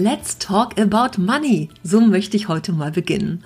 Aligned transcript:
Let's 0.00 0.38
talk 0.38 0.78
about 0.78 1.20
money. 1.20 1.70
So 1.82 2.00
möchte 2.00 2.36
ich 2.36 2.46
heute 2.46 2.70
mal 2.70 2.92
beginnen. 2.92 3.42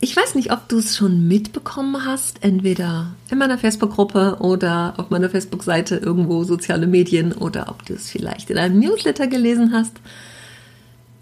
Ich 0.00 0.14
weiß 0.14 0.34
nicht, 0.34 0.52
ob 0.52 0.68
du 0.68 0.76
es 0.76 0.94
schon 0.94 1.26
mitbekommen 1.26 2.04
hast, 2.04 2.44
entweder 2.44 3.14
in 3.30 3.38
meiner 3.38 3.56
Facebook-Gruppe 3.56 4.36
oder 4.40 4.92
auf 4.98 5.08
meiner 5.08 5.30
Facebook-Seite 5.30 5.96
irgendwo 5.96 6.44
soziale 6.44 6.86
Medien 6.86 7.32
oder 7.32 7.70
ob 7.70 7.86
du 7.86 7.94
es 7.94 8.10
vielleicht 8.10 8.50
in 8.50 8.58
einem 8.58 8.78
Newsletter 8.78 9.28
gelesen 9.28 9.72
hast. 9.72 9.96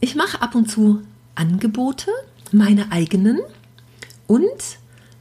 Ich 0.00 0.16
mache 0.16 0.42
ab 0.42 0.56
und 0.56 0.68
zu 0.68 1.00
Angebote, 1.36 2.10
meine 2.50 2.90
eigenen 2.90 3.38
und 4.26 4.50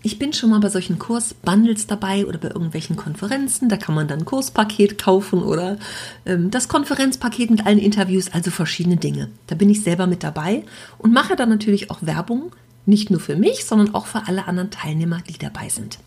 ich 0.06 0.20
bin 0.20 0.34
schon 0.34 0.52
mal 0.52 0.60
bei 0.60 0.70
solchen 0.70 1.00
Kursbundles 1.00 1.88
dabei 1.88 2.28
oder 2.28 2.38
bei 2.38 2.50
irgendwelchen 2.50 2.96
Konferenzen. 2.96 3.70
Da 3.70 3.78
kann 3.78 3.96
man 3.96 4.08
dann 4.08 4.20
ein 4.20 4.26
Kurspaket 4.26 5.00
kaufen 5.00 5.42
oder 5.42 5.80
ähm, 6.28 6.52
das 6.52 6.68
Konferenzpaket 6.68 7.50
mit 7.50 7.66
allen 7.66 7.80
Interviews, 7.80 8.32
also 8.32 8.52
verschiedene 8.52 8.98
Dinge. 8.98 9.30
Da 9.48 9.56
bin 9.56 9.68
ich 9.68 9.82
selber 9.82 10.06
mit 10.06 10.24
dabei 10.24 10.64
und 11.00 11.12
mache 11.12 11.36
dann 11.36 11.50
natürlich 11.50 11.90
auch 11.90 11.98
Werbung, 12.02 12.52
nicht 12.86 13.10
nur 13.10 13.20
für 13.20 13.36
mich, 13.36 13.66
sondern 13.66 13.96
auch 13.96 14.06
für 14.06 14.28
alle 14.28 14.48
anderen 14.48 14.70
Teilnehmer, 14.70 15.24
die 15.28 15.40
dabei 15.40 15.70
sind. 15.70 15.98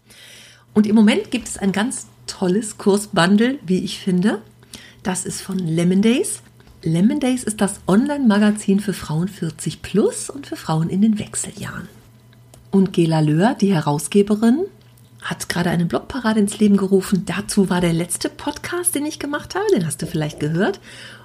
Und 0.74 0.86
im 0.86 0.94
Moment 0.94 1.32
gibt 1.32 1.48
es 1.48 1.58
ein 1.58 1.72
ganz 1.72 2.06
tolles 2.28 2.78
Kursbundle, 2.78 3.58
wie 3.66 3.82
ich 3.82 3.98
finde. 3.98 4.40
Das 5.02 5.26
ist 5.26 5.40
von 5.40 5.58
Lemon 5.58 6.02
Days. 6.02 6.42
Lemon 6.84 7.18
Days 7.18 7.42
ist 7.42 7.60
das 7.60 7.80
Online-Magazin 7.88 8.78
für 8.78 8.92
Frauen 8.92 9.26
40 9.26 9.82
plus 9.82 10.30
und 10.30 10.46
für 10.46 10.54
Frauen 10.54 10.88
in 10.88 11.02
den 11.02 11.18
Wechseljahren. 11.18 11.88
Und 12.70 12.92
Gela 12.92 13.20
Löhr, 13.20 13.54
die 13.54 13.72
Herausgeberin, 13.72 14.64
hat 15.22 15.48
gerade 15.48 15.70
eine 15.70 15.86
Blogparade 15.86 16.40
ins 16.40 16.58
Leben 16.58 16.76
gerufen. 16.76 17.24
Dazu 17.26 17.70
war 17.70 17.80
der 17.80 17.92
letzte 17.92 18.28
Podcast, 18.28 18.94
den 18.94 19.06
ich 19.06 19.18
gemacht 19.18 19.54
habe, 19.54 19.64
den 19.74 19.86
hast 19.86 20.02
du 20.02 20.06
vielleicht 20.06 20.40
gehört. 20.40 20.80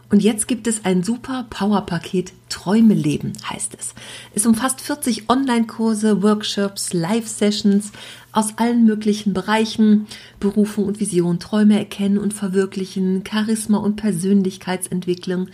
Und 0.10 0.22
jetzt 0.22 0.48
gibt 0.48 0.68
es 0.68 0.86
ein 0.86 1.02
super 1.02 1.48
Powerpaket 1.50 2.34
Träume 2.50 2.94
leben, 2.94 3.34
heißt 3.50 3.76
es. 3.80 3.96
Es 4.36 4.46
umfasst 4.46 4.82
40 4.82 5.28
Online-Kurse, 5.28 6.22
Workshops, 6.22 6.94
Live-Sessions 6.94 7.92
aus 8.32 8.58
allen 8.58 8.86
möglichen 8.86 9.34
Bereichen. 9.34 10.06
Berufung 10.40 10.86
und 10.86 11.00
Vision, 11.00 11.40
Träume 11.40 11.80
erkennen 11.80 12.20
und 12.20 12.34
verwirklichen, 12.34 13.24
Charisma 13.28 13.80
und 13.80 13.96
Persönlichkeitsentwicklung, 13.96 15.48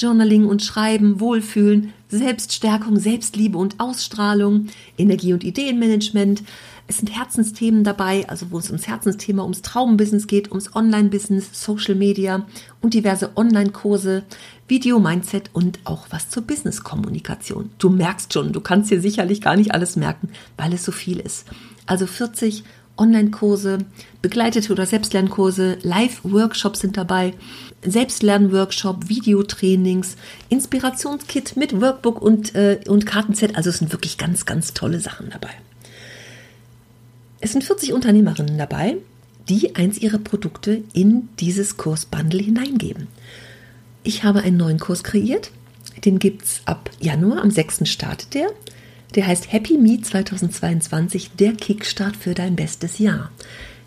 Journaling 0.00 0.46
und 0.46 0.62
Schreiben, 0.62 1.20
Wohlfühlen, 1.20 1.92
Selbststärkung, 2.08 2.98
Selbstliebe 2.98 3.58
und 3.58 3.78
Ausstrahlung, 3.78 4.66
Energie- 4.96 5.34
und 5.34 5.44
Ideenmanagement. 5.44 6.42
Es 6.88 6.98
sind 6.98 7.14
Herzensthemen 7.16 7.84
dabei, 7.84 8.28
also 8.28 8.50
wo 8.50 8.58
es 8.58 8.68
ums 8.68 8.88
Herzensthema, 8.88 9.42
ums 9.42 9.62
Traumbusiness 9.62 10.26
geht, 10.26 10.50
ums 10.50 10.74
Online-Business, 10.74 11.50
Social 11.52 11.94
Media 11.94 12.46
und 12.80 12.94
diverse 12.94 13.36
Online-Kurse, 13.36 14.24
Video-Mindset 14.66 15.50
und 15.52 15.78
auch 15.84 16.06
was 16.10 16.30
zur 16.30 16.42
Business-Kommunikation. 16.42 17.70
Du 17.78 17.90
merkst 17.90 18.32
schon, 18.32 18.52
du 18.52 18.60
kannst 18.60 18.90
dir 18.90 19.00
sicherlich 19.00 19.40
gar 19.40 19.54
nicht 19.54 19.72
alles 19.72 19.96
merken, 19.96 20.30
weil 20.56 20.72
es 20.72 20.84
so 20.84 20.92
viel 20.92 21.20
ist. 21.20 21.46
Also 21.86 22.06
40 22.06 22.64
Online-Kurse, 23.00 23.78
begleitete 24.22 24.72
oder 24.72 24.86
Selbstlernkurse, 24.86 25.78
Live-Workshops 25.82 26.80
sind 26.80 26.96
dabei, 26.96 27.34
Selbstlernworkshop, 27.82 29.08
Videotrainings, 29.08 30.16
Inspirationskit 30.50 31.56
mit 31.56 31.80
Workbook 31.80 32.20
und, 32.20 32.54
äh, 32.54 32.80
und 32.86 33.06
Kartenset. 33.06 33.56
Also 33.56 33.70
es 33.70 33.78
sind 33.78 33.92
wirklich 33.92 34.18
ganz, 34.18 34.44
ganz 34.44 34.74
tolle 34.74 35.00
Sachen 35.00 35.30
dabei. 35.30 35.50
Es 37.40 37.52
sind 37.52 37.64
40 37.64 37.92
Unternehmerinnen 37.94 38.58
dabei, 38.58 38.98
die 39.48 39.74
eins 39.74 39.98
ihrer 39.98 40.18
Produkte 40.18 40.82
in 40.92 41.28
dieses 41.40 41.78
Kursbundle 41.78 42.40
hineingeben. 42.40 43.08
Ich 44.02 44.24
habe 44.24 44.42
einen 44.42 44.58
neuen 44.58 44.78
Kurs 44.78 45.02
kreiert. 45.02 45.50
Den 46.04 46.18
gibt 46.18 46.44
es 46.44 46.60
ab 46.66 46.90
Januar, 47.00 47.42
am 47.42 47.50
6. 47.50 47.88
startet 47.88 48.34
der. 48.34 48.48
Der 49.14 49.26
heißt 49.26 49.52
Happy 49.52 49.76
Me 49.76 50.00
2022, 50.00 51.32
der 51.32 51.52
Kickstart 51.54 52.16
für 52.16 52.34
dein 52.34 52.54
bestes 52.54 52.98
Jahr. 52.98 53.30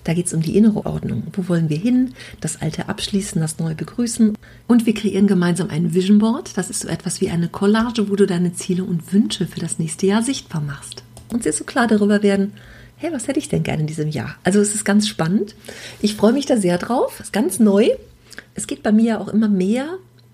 Da 0.03 0.13
geht 0.13 0.25
es 0.25 0.33
um 0.33 0.41
die 0.41 0.57
innere 0.57 0.85
Ordnung. 0.85 1.23
Wo 1.31 1.47
wollen 1.47 1.69
wir 1.69 1.77
hin? 1.77 2.13
Das 2.41 2.61
Alte 2.61 2.89
abschließen, 2.89 3.39
das 3.39 3.57
Neue 3.57 3.75
begrüßen. 3.75 4.37
Und 4.67 4.85
wir 4.85 4.93
kreieren 4.93 5.27
gemeinsam 5.27 5.69
ein 5.69 5.93
Vision 5.93 6.19
Board. 6.19 6.57
Das 6.57 6.69
ist 6.69 6.81
so 6.81 6.89
etwas 6.89 7.21
wie 7.21 7.29
eine 7.29 7.47
Collage, 7.47 8.09
wo 8.09 8.17
du 8.17 8.27
deine 8.27 8.51
Ziele 8.53 8.83
und 8.83 9.13
Wünsche 9.13 9.47
für 9.47 9.61
das 9.61 9.79
nächste 9.79 10.05
Jahr 10.05 10.21
sichtbar 10.21 10.59
machst. 10.59 11.03
Und 11.31 11.43
sie 11.43 11.53
so 11.53 11.63
klar 11.63 11.87
darüber 11.87 12.21
werden, 12.21 12.51
hey, 12.97 13.13
was 13.13 13.29
hätte 13.29 13.39
ich 13.39 13.47
denn 13.47 13.63
gerne 13.63 13.81
in 13.81 13.87
diesem 13.87 14.09
Jahr? 14.09 14.35
Also 14.43 14.59
es 14.59 14.75
ist 14.75 14.83
ganz 14.83 15.07
spannend. 15.07 15.55
Ich 16.01 16.15
freue 16.15 16.33
mich 16.33 16.45
da 16.45 16.57
sehr 16.57 16.77
drauf. 16.77 17.15
Es 17.19 17.27
ist 17.27 17.33
ganz 17.33 17.59
neu. 17.59 17.89
Es 18.55 18.67
geht 18.67 18.83
bei 18.83 18.91
mir 18.91 19.05
ja 19.05 19.19
auch 19.19 19.29
immer 19.29 19.47
mehr 19.47 19.87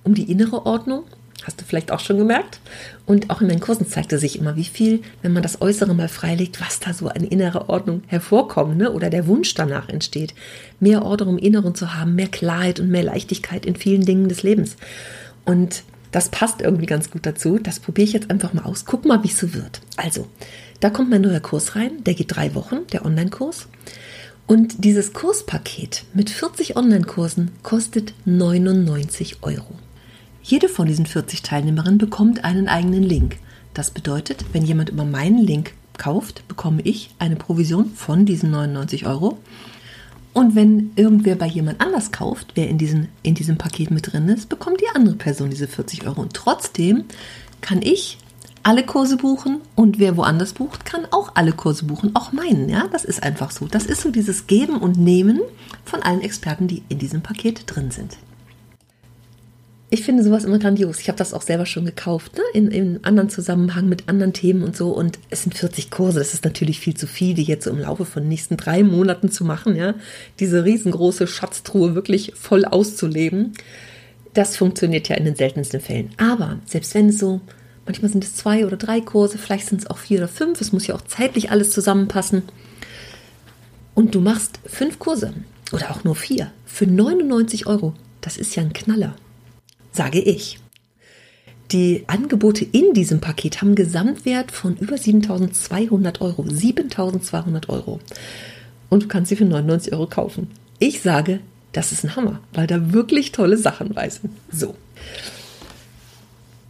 um 0.04 0.16
die 0.16 0.32
innere 0.32 0.66
Ordnung. 0.66 1.04
Hast 1.44 1.60
du 1.60 1.66
vielleicht 1.66 1.92
auch 1.92 2.00
schon 2.00 2.18
gemerkt? 2.18 2.60
Und 3.06 3.30
auch 3.30 3.42
in 3.42 3.48
meinen 3.48 3.60
Kursen 3.60 3.88
zeigte 3.88 4.20
sich 4.20 4.38
immer, 4.38 4.56
wie 4.56 4.66
viel, 4.66 5.02
wenn 5.22 5.34
man 5.34 5.44
das 5.44 5.62
Äußere 5.62 5.94
mal 5.94 6.10
freilegt, 6.10 6.62
was 6.62 6.80
da 6.80 6.94
so 6.94 7.08
eine 7.08 7.28
innere 7.28 7.70
Ordnung 7.70 8.04
hervorkommt 8.08 8.78
ne? 8.78 8.92
oder 8.92 9.10
der 9.10 9.28
Wunsch 9.28 9.54
danach 9.54 9.90
entsteht. 9.90 10.34
Mehr 10.80 11.04
Ordnung 11.04 11.38
im 11.38 11.44
Inneren 11.44 11.76
zu 11.76 11.96
haben, 11.96 12.16
mehr 12.16 12.28
Klarheit 12.28 12.80
und 12.80 12.90
mehr 12.90 13.04
Leichtigkeit 13.04 13.66
in 13.66 13.76
vielen 13.76 14.06
Dingen 14.06 14.30
des 14.30 14.44
Lebens. 14.44 14.76
Und 15.46 15.84
das 16.12 16.30
passt 16.30 16.62
irgendwie 16.62 16.86
ganz 16.86 17.12
gut 17.12 17.26
dazu. 17.26 17.60
Das 17.60 17.80
probiere 17.80 18.08
ich 18.08 18.14
jetzt 18.14 18.30
einfach 18.30 18.54
mal 18.54 18.64
aus. 18.64 18.86
Guck 18.86 19.06
mal, 19.06 19.24
wie 19.24 19.28
es 19.28 19.38
so 19.38 19.54
wird. 19.54 19.82
Also, 19.96 20.28
da 20.80 20.90
kommt 20.90 21.10
mein 21.10 21.22
neuer 21.22 21.40
Kurs 21.40 21.76
rein. 21.76 22.04
Der 22.04 22.14
geht 22.14 22.36
drei 22.36 22.56
Wochen, 22.56 22.88
der 22.92 23.06
Online-Kurs. 23.06 23.68
Und 24.48 24.84
dieses 24.84 25.14
Kurspaket 25.14 26.06
mit 26.14 26.32
40 26.32 26.76
Online-Kursen 26.76 27.52
kostet 27.62 28.14
99 28.26 29.44
Euro. 29.44 29.76
Jede 30.42 30.70
von 30.70 30.88
diesen 30.88 31.06
40 31.06 31.42
Teilnehmerinnen 31.42 31.98
bekommt 31.98 32.44
einen 32.44 32.68
eigenen 32.68 33.04
Link. 33.04 33.38
Das 33.74 33.92
bedeutet, 33.92 34.46
wenn 34.54 34.66
jemand 34.66 34.90
über 34.90 35.06
meinen 35.06 35.40
Link 35.40 35.74
kauft, 35.98 36.48
bekomme 36.48 36.82
ich 36.84 37.14
eine 37.20 37.36
Provision 37.36 37.92
von 37.94 38.26
diesen 38.26 38.52
99 38.52 39.06
Euro. 39.06 39.38
Und 40.34 40.56
wenn 40.56 40.92
irgendwer 40.96 41.36
bei 41.36 41.48
jemand 41.48 41.82
anders 41.82 42.12
kauft, 42.12 42.52
wer 42.56 42.70
in, 42.70 42.78
diesen, 42.78 43.10
in 43.24 43.36
diesem 43.36 43.58
Paket 43.58 43.92
mit 43.92 44.12
drin 44.12 44.30
ist, 44.30 44.48
bekommt 44.48 44.80
die 44.80 44.96
andere 44.96 45.16
Person 45.16 45.50
diese 45.50 45.68
40 45.68 46.08
Euro. 46.08 46.22
Und 46.22 46.34
trotzdem 46.34 47.04
kann 47.62 47.82
ich 47.82 48.18
alle 48.64 48.86
Kurse 48.86 49.18
buchen 49.18 49.62
und 49.76 50.00
wer 50.00 50.18
woanders 50.18 50.54
bucht, 50.54 50.86
kann 50.86 51.08
auch 51.12 51.32
alle 51.36 51.54
Kurse 51.54 51.86
buchen, 51.86 52.16
auch 52.16 52.32
meinen. 52.32 52.70
Ja, 52.70 52.88
das 52.92 53.06
ist 53.06 53.24
einfach 53.24 53.52
so. 53.52 53.68
Das 53.68 53.86
ist 53.86 54.02
so 54.02 54.12
dieses 54.12 54.48
Geben 54.48 54.78
und 54.78 54.98
Nehmen 54.98 55.42
von 55.84 56.02
allen 56.02 56.22
Experten, 56.22 56.68
die 56.68 56.84
in 56.90 57.00
diesem 57.00 57.22
Paket 57.22 57.64
drin 57.66 57.92
sind 57.92 58.18
ich 59.92 60.04
finde 60.04 60.24
sowas 60.24 60.44
immer 60.44 60.60
grandios. 60.60 61.00
Ich 61.00 61.08
habe 61.08 61.18
das 61.18 61.34
auch 61.34 61.42
selber 61.42 61.66
schon 61.66 61.86
gekauft, 61.86 62.36
ne? 62.36 62.44
in, 62.54 62.70
in 62.70 63.04
anderen 63.04 63.30
Zusammenhang 63.30 63.90
mit 63.90 64.08
anderen 64.08 64.34
Themen 64.34 64.64
und 64.64 64.78
so. 64.78 64.92
Und 64.92 65.18
es 65.32 65.44
sind 65.44 65.56
40 65.58 65.90
Kurse. 65.90 66.20
Das 66.20 66.36
ist 66.36 66.46
natürlich 66.46 66.80
viel 66.80 66.96
zu 66.96 67.08
viel, 67.08 67.34
die 67.34 67.44
jetzt 67.44 67.66
im 67.66 67.80
Laufe 67.80 68.06
von 68.06 68.28
nächsten 68.28 68.56
drei 68.56 68.84
Monaten 68.84 69.32
zu 69.32 69.44
machen. 69.44 69.76
Ja, 69.76 69.96
diese 70.40 70.64
riesengroße 70.64 71.26
Schatztruhe 71.26 71.96
wirklich 71.96 72.34
voll 72.36 72.66
auszuleben. 72.66 73.54
Das 74.36 74.58
funktioniert 74.58 75.10
ja 75.10 75.16
in 75.16 75.26
den 75.26 75.36
seltensten 75.36 75.82
Fällen. 75.82 76.12
Aber 76.18 76.60
selbst 76.66 76.94
wenn 76.94 77.10
es 77.10 77.18
so, 77.18 77.42
manchmal 77.88 78.12
sind 78.12 78.24
es 78.24 78.36
zwei 78.36 78.68
oder 78.68 78.78
drei 78.78 79.02
Kurse, 79.02 79.40
vielleicht 79.40 79.68
sind 79.68 79.82
es 79.82 79.90
auch 79.90 79.98
vier 79.98 80.20
oder 80.20 80.28
fünf. 80.28 80.62
Es 80.62 80.72
muss 80.72 80.86
ja 80.86 80.94
auch 80.94 81.02
zeitlich 81.02 81.50
alles 81.50 81.72
zusammenpassen. 81.72 82.44
Und 83.96 84.14
du 84.14 84.22
machst 84.22 84.60
fünf 84.68 85.00
Kurse 85.00 85.34
oder 85.72 85.90
auch 85.90 86.04
nur 86.04 86.16
vier 86.16 86.52
für 86.64 86.86
99 86.86 87.66
Euro. 87.66 87.96
Das 88.22 88.38
ist 88.38 88.56
ja 88.56 88.62
ein 88.62 88.74
Knaller 88.74 89.16
sage 89.92 90.20
ich. 90.20 90.60
Die 91.72 92.04
Angebote 92.08 92.66
in 92.66 92.94
diesem 92.94 93.22
Paket 93.22 93.62
haben 93.62 93.70
einen 93.70 93.76
Gesamtwert 93.76 94.52
von 94.52 94.76
über 94.78 94.98
7200 94.98 96.20
Euro. 96.22 96.44
7200 96.48 97.70
Euro. 97.70 98.00
Und 98.90 99.04
du 99.04 99.08
kannst 99.08 99.30
sie 99.30 99.36
für 99.36 99.46
99 99.46 99.94
Euro 99.94 100.08
kaufen. 100.08 100.50
Ich 100.80 101.02
sage, 101.02 101.42
das 101.72 101.92
ist 101.92 102.04
ein 102.04 102.16
Hammer, 102.16 102.40
weil 102.54 102.66
da 102.66 102.92
wirklich 102.92 103.32
tolle 103.32 103.58
Sachen 103.58 103.94
bei. 103.94 104.10
So. 104.52 104.74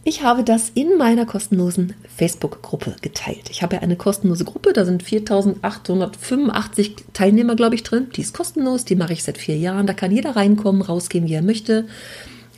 Ich 0.02 0.22
habe 0.22 0.44
das 0.44 0.70
in 0.74 0.96
meiner 0.98 1.26
kostenlosen 1.26 1.94
Facebook-Gruppe 2.16 2.96
geteilt. 3.02 3.50
Ich 3.50 3.62
habe 3.62 3.76
ja 3.76 3.82
eine 3.82 3.96
kostenlose 3.96 4.44
Gruppe, 4.44 4.72
da 4.72 4.84
sind 4.84 5.02
4885 5.02 6.96
Teilnehmer, 7.12 7.54
glaube 7.54 7.74
ich, 7.74 7.82
drin. 7.82 8.08
Die 8.16 8.22
ist 8.22 8.34
kostenlos, 8.34 8.84
die 8.84 8.96
mache 8.96 9.12
ich 9.12 9.22
seit 9.22 9.38
vier 9.38 9.56
Jahren. 9.56 9.86
Da 9.86 9.92
kann 9.92 10.10
jeder 10.10 10.36
reinkommen, 10.36 10.82
rausgehen, 10.82 11.26
wie 11.26 11.34
er 11.34 11.42
möchte. 11.42 11.86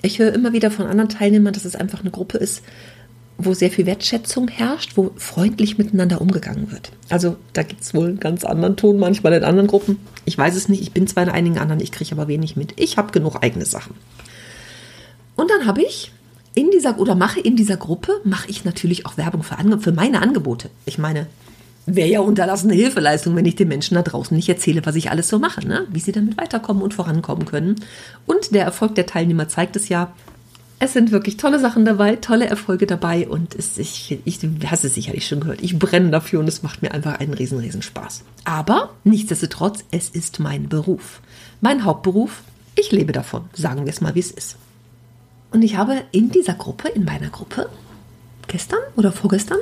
Ich 0.03 0.19
höre 0.19 0.33
immer 0.33 0.53
wieder 0.53 0.71
von 0.71 0.87
anderen 0.87 1.09
Teilnehmern, 1.09 1.53
dass 1.53 1.65
es 1.65 1.77
einfach 1.77 2.01
eine 2.01 2.11
Gruppe 2.11 2.39
ist, 2.39 2.63
wo 3.39 3.55
sehr 3.55 3.71
viel 3.71 3.87
Wertschätzung 3.87 4.49
herrscht, 4.49 4.97
wo 4.97 5.13
freundlich 5.17 5.79
miteinander 5.79 6.21
umgegangen 6.21 6.71
wird. 6.71 6.93
Also 7.09 7.37
da 7.53 7.63
gibt 7.63 7.83
es 7.83 7.95
wohl 7.95 8.09
einen 8.09 8.21
ganz 8.21 8.45
anderen 8.45 8.77
Ton 8.77 8.99
manchmal 8.99 9.33
in 9.33 9.45
anderen 9.45 9.69
Gruppen. 9.69 9.99
Ich 10.25 10.37
weiß 10.37 10.55
es 10.57 10.69
nicht, 10.69 10.83
ich 10.83 10.93
bin 10.93 11.07
zwar 11.07 11.23
in 11.23 11.29
einigen 11.29 11.59
anderen, 11.59 11.81
ich 11.81 11.93
kriege 11.93 12.13
aber 12.13 12.29
wenig 12.29 12.57
mit. 12.57 12.79
Ich 12.81 12.97
habe 12.97 13.13
genug 13.13 13.43
eigene 13.43 13.65
Sachen. 13.65 13.95
Und 15.37 15.51
dann 15.51 15.67
habe 15.67 15.83
ich 15.83 16.13
in 16.55 16.71
dieser 16.71 16.99
oder 16.99 17.15
mache 17.15 17.41
in 17.41 17.57
dieser 17.57 17.77
Gruppe, 17.77 18.21
mache 18.25 18.51
ich 18.51 18.65
natürlich 18.65 19.07
auch 19.07 19.17
Werbung 19.17 19.43
für, 19.43 19.57
für 19.79 19.93
meine 19.93 20.21
Angebote. 20.21 20.69
Ich 20.85 20.99
meine, 20.99 21.27
wäre 21.87 22.09
ja 22.09 22.21
unterlassene 22.21 22.75
Hilfeleistung, 22.75 23.35
wenn 23.37 23.45
ich 23.45 23.57
den 23.57 23.69
Menschen 23.69 23.95
da 23.95 24.03
draußen 24.03 24.37
nicht 24.37 24.49
erzähle, 24.49 24.85
was 24.85 24.95
ich 24.95 25.11
alles 25.11 25.29
so 25.29 25.39
mache, 25.39 25.67
ne? 25.67 25.87
wie 25.91 26.01
sie 26.01 26.13
damit 26.13 26.37
weiterkommen 26.37 26.83
und 26.83 26.95
vorankommen 26.95 27.45
können. 27.45 27.77
Und 28.27 28.55
der 28.55 28.65
Erfolg 28.65 28.95
der 28.95 29.07
Teilnehmer 29.07 29.49
zeigt 29.49 29.77
es 29.77 29.89
ja. 29.89 30.13
Es 30.79 30.95
sind 30.95 31.13
wirklich 31.13 31.37
tolle 31.37 31.61
Sachen 31.61 31.85
dabei, 31.85 32.17
tolle 32.17 32.47
Erfolge 32.47 32.87
dabei 32.87 33.29
und 33.29 33.55
es, 33.55 33.79
ich, 33.79 34.19
ich 34.25 34.41
hast 34.67 34.85
es 34.85 34.95
sicherlich 34.95 35.29
schon 35.29 35.39
gehört. 35.39 35.63
Ich 35.63 35.79
brenne 35.79 36.11
dafür 36.11 36.41
und 36.41 36.49
es 36.49 36.65
macht 36.65 36.83
mir 36.83 36.93
einfach 36.93 37.21
einen 37.21 37.35
riesen, 37.35 37.59
riesen 37.59 37.83
Spaß. 37.83 38.25
Aber 38.45 38.91
nichtsdestotrotz, 39.05 39.85
es 39.93 40.09
ist 40.09 40.41
mein 40.41 40.69
Beruf. 40.69 41.21
Mein 41.61 41.85
Hauptberuf. 41.85 42.43
Ich 42.75 42.91
lebe 42.91 43.13
davon. 43.13 43.45
Sagen 43.53 43.85
wir 43.85 43.93
es 43.93 44.01
mal, 44.01 44.17
wie 44.17 44.21
es 44.21 44.33
ist. 44.33 44.57
Und 45.53 45.63
ich 45.63 45.77
habe 45.77 46.03
in 46.11 46.31
dieser 46.31 46.55
Gruppe, 46.55 46.89
in 46.89 47.05
meiner 47.05 47.29
Gruppe, 47.29 47.69
gestern 48.49 48.81
oder 48.97 49.13
vorgestern, 49.13 49.59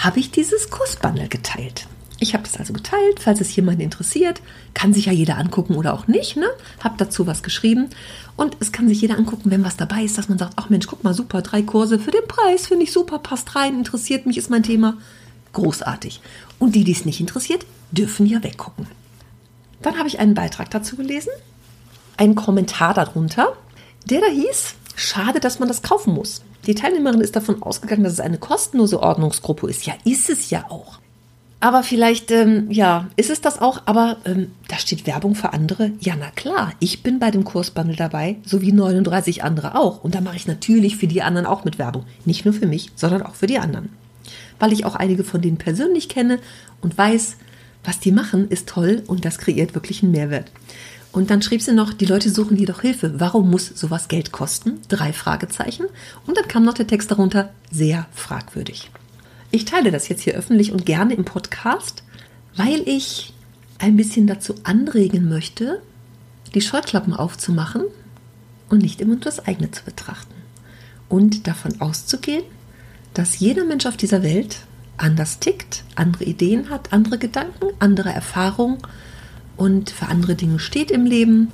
habe 0.00 0.18
ich 0.18 0.30
dieses 0.30 0.70
Kursbundle 0.70 1.28
geteilt. 1.28 1.86
Ich 2.18 2.34
habe 2.34 2.44
das 2.44 2.58
also 2.58 2.74
geteilt, 2.74 3.20
falls 3.20 3.40
es 3.40 3.54
jemanden 3.56 3.80
interessiert. 3.80 4.42
Kann 4.74 4.92
sich 4.92 5.06
ja 5.06 5.12
jeder 5.12 5.38
angucken 5.38 5.74
oder 5.74 5.94
auch 5.94 6.06
nicht. 6.06 6.36
Ne? 6.36 6.46
Habe 6.80 6.96
dazu 6.98 7.26
was 7.26 7.42
geschrieben. 7.42 7.88
Und 8.36 8.58
es 8.60 8.72
kann 8.72 8.88
sich 8.88 9.00
jeder 9.00 9.16
angucken, 9.16 9.50
wenn 9.50 9.64
was 9.64 9.76
dabei 9.76 10.02
ist, 10.02 10.18
dass 10.18 10.28
man 10.28 10.36
sagt, 10.38 10.54
ach 10.56 10.68
Mensch, 10.68 10.86
guck 10.86 11.02
mal, 11.02 11.14
super, 11.14 11.40
drei 11.40 11.62
Kurse 11.62 11.98
für 11.98 12.10
den 12.10 12.26
Preis, 12.28 12.66
finde 12.66 12.84
ich 12.84 12.92
super, 12.92 13.18
passt 13.18 13.56
rein, 13.56 13.78
interessiert 13.78 14.26
mich, 14.26 14.36
ist 14.36 14.50
mein 14.50 14.62
Thema. 14.62 14.98
Großartig. 15.52 16.20
Und 16.58 16.74
die, 16.74 16.84
die 16.84 16.92
es 16.92 17.06
nicht 17.06 17.20
interessiert, 17.20 17.64
dürfen 17.90 18.26
ja 18.26 18.42
weggucken. 18.42 18.86
Dann 19.80 19.98
habe 19.98 20.08
ich 20.08 20.18
einen 20.18 20.34
Beitrag 20.34 20.70
dazu 20.70 20.96
gelesen, 20.96 21.30
einen 22.18 22.34
Kommentar 22.34 22.92
darunter, 22.92 23.56
der 24.04 24.20
da 24.20 24.26
hieß, 24.26 24.74
Schade, 25.00 25.40
dass 25.40 25.58
man 25.58 25.68
das 25.68 25.80
kaufen 25.80 26.12
muss. 26.12 26.42
Die 26.66 26.74
Teilnehmerin 26.74 27.20
ist 27.20 27.36
davon 27.36 27.62
ausgegangen, 27.62 28.04
dass 28.04 28.14
es 28.14 28.20
eine 28.20 28.38
kostenlose 28.38 29.00
Ordnungsgruppe 29.00 29.68
ist. 29.68 29.86
Ja, 29.86 29.94
ist 30.04 30.28
es 30.28 30.50
ja 30.50 30.66
auch. 30.68 30.98
Aber 31.62 31.82
vielleicht, 31.82 32.30
ähm, 32.30 32.70
ja, 32.70 33.08
ist 33.16 33.28
es 33.28 33.42
das 33.42 33.60
auch, 33.60 33.82
aber 33.84 34.16
ähm, 34.24 34.50
da 34.68 34.78
steht 34.78 35.06
Werbung 35.06 35.34
für 35.34 35.52
andere. 35.52 35.92
Ja, 36.00 36.14
na 36.18 36.30
klar, 36.30 36.72
ich 36.80 37.02
bin 37.02 37.18
bei 37.18 37.30
dem 37.30 37.44
Kursbundle 37.44 37.96
dabei, 37.96 38.36
so 38.46 38.62
wie 38.62 38.72
39 38.72 39.44
andere 39.44 39.74
auch. 39.74 40.02
Und 40.02 40.14
da 40.14 40.22
mache 40.22 40.36
ich 40.36 40.46
natürlich 40.46 40.96
für 40.96 41.06
die 41.06 41.20
anderen 41.20 41.46
auch 41.46 41.64
mit 41.64 41.78
Werbung. 41.78 42.06
Nicht 42.24 42.46
nur 42.46 42.54
für 42.54 42.66
mich, 42.66 42.90
sondern 42.96 43.22
auch 43.22 43.34
für 43.34 43.46
die 43.46 43.58
anderen. 43.58 43.90
Weil 44.58 44.72
ich 44.72 44.86
auch 44.86 44.94
einige 44.94 45.22
von 45.22 45.42
denen 45.42 45.58
persönlich 45.58 46.08
kenne 46.08 46.38
und 46.80 46.96
weiß, 46.96 47.36
was 47.84 48.00
die 48.00 48.12
machen, 48.12 48.48
ist 48.48 48.68
toll 48.68 49.02
und 49.06 49.26
das 49.26 49.38
kreiert 49.38 49.74
wirklich 49.74 50.02
einen 50.02 50.12
Mehrwert. 50.12 50.50
Und 51.12 51.30
dann 51.30 51.42
schrieb 51.42 51.60
sie 51.60 51.72
noch, 51.72 51.92
die 51.92 52.06
Leute 52.06 52.30
suchen 52.30 52.56
jedoch 52.56 52.82
Hilfe. 52.82 53.18
Warum 53.18 53.50
muss 53.50 53.66
sowas 53.66 54.08
Geld 54.08 54.30
kosten? 54.30 54.80
Drei 54.88 55.12
Fragezeichen. 55.12 55.86
Und 56.26 56.36
dann 56.36 56.46
kam 56.46 56.64
noch 56.64 56.74
der 56.74 56.86
Text 56.86 57.10
darunter, 57.10 57.50
sehr 57.70 58.06
fragwürdig. 58.12 58.90
Ich 59.50 59.64
teile 59.64 59.90
das 59.90 60.08
jetzt 60.08 60.22
hier 60.22 60.34
öffentlich 60.34 60.70
und 60.70 60.86
gerne 60.86 61.14
im 61.14 61.24
Podcast, 61.24 62.04
weil 62.56 62.82
ich 62.86 63.32
ein 63.78 63.96
bisschen 63.96 64.28
dazu 64.28 64.54
anregen 64.62 65.28
möchte, 65.28 65.82
die 66.54 66.60
Scheuklappen 66.60 67.14
aufzumachen 67.14 67.84
und 68.68 68.82
nicht 68.82 69.00
immer 69.00 69.14
nur 69.14 69.24
das 69.24 69.44
eigene 69.44 69.70
zu 69.72 69.84
betrachten. 69.84 70.34
Und 71.08 71.48
davon 71.48 71.80
auszugehen, 71.80 72.44
dass 73.14 73.40
jeder 73.40 73.64
Mensch 73.64 73.86
auf 73.86 73.96
dieser 73.96 74.22
Welt 74.22 74.58
anders 74.96 75.40
tickt, 75.40 75.82
andere 75.96 76.24
Ideen 76.24 76.70
hat, 76.70 76.92
andere 76.92 77.18
Gedanken, 77.18 77.66
andere 77.80 78.10
Erfahrungen 78.10 78.78
und 79.60 79.90
für 79.90 80.06
andere 80.06 80.36
Dinge 80.36 80.58
steht 80.58 80.90
im 80.90 81.04
Leben. 81.04 81.48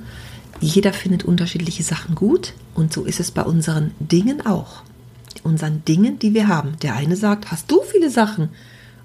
Jeder 0.61 0.93
findet 0.93 1.25
unterschiedliche 1.25 1.83
Sachen 1.83 2.15
gut 2.15 2.55
und 2.73 2.93
so 2.93 3.05
ist 3.05 3.19
es 3.19 3.33
bei 3.33 3.43
unseren 3.43 3.91
Dingen 3.99 4.47
auch. 4.47 4.85
Unseren 5.43 5.85
Dingen, 5.85 6.21
die 6.21 6.33
wir 6.33 6.47
haben. 6.47 6.77
Der 6.83 6.95
eine 6.95 7.17
sagt, 7.17 7.51
hast 7.51 7.69
du 7.69 7.83
viele 7.83 8.09
Sachen? 8.09 8.51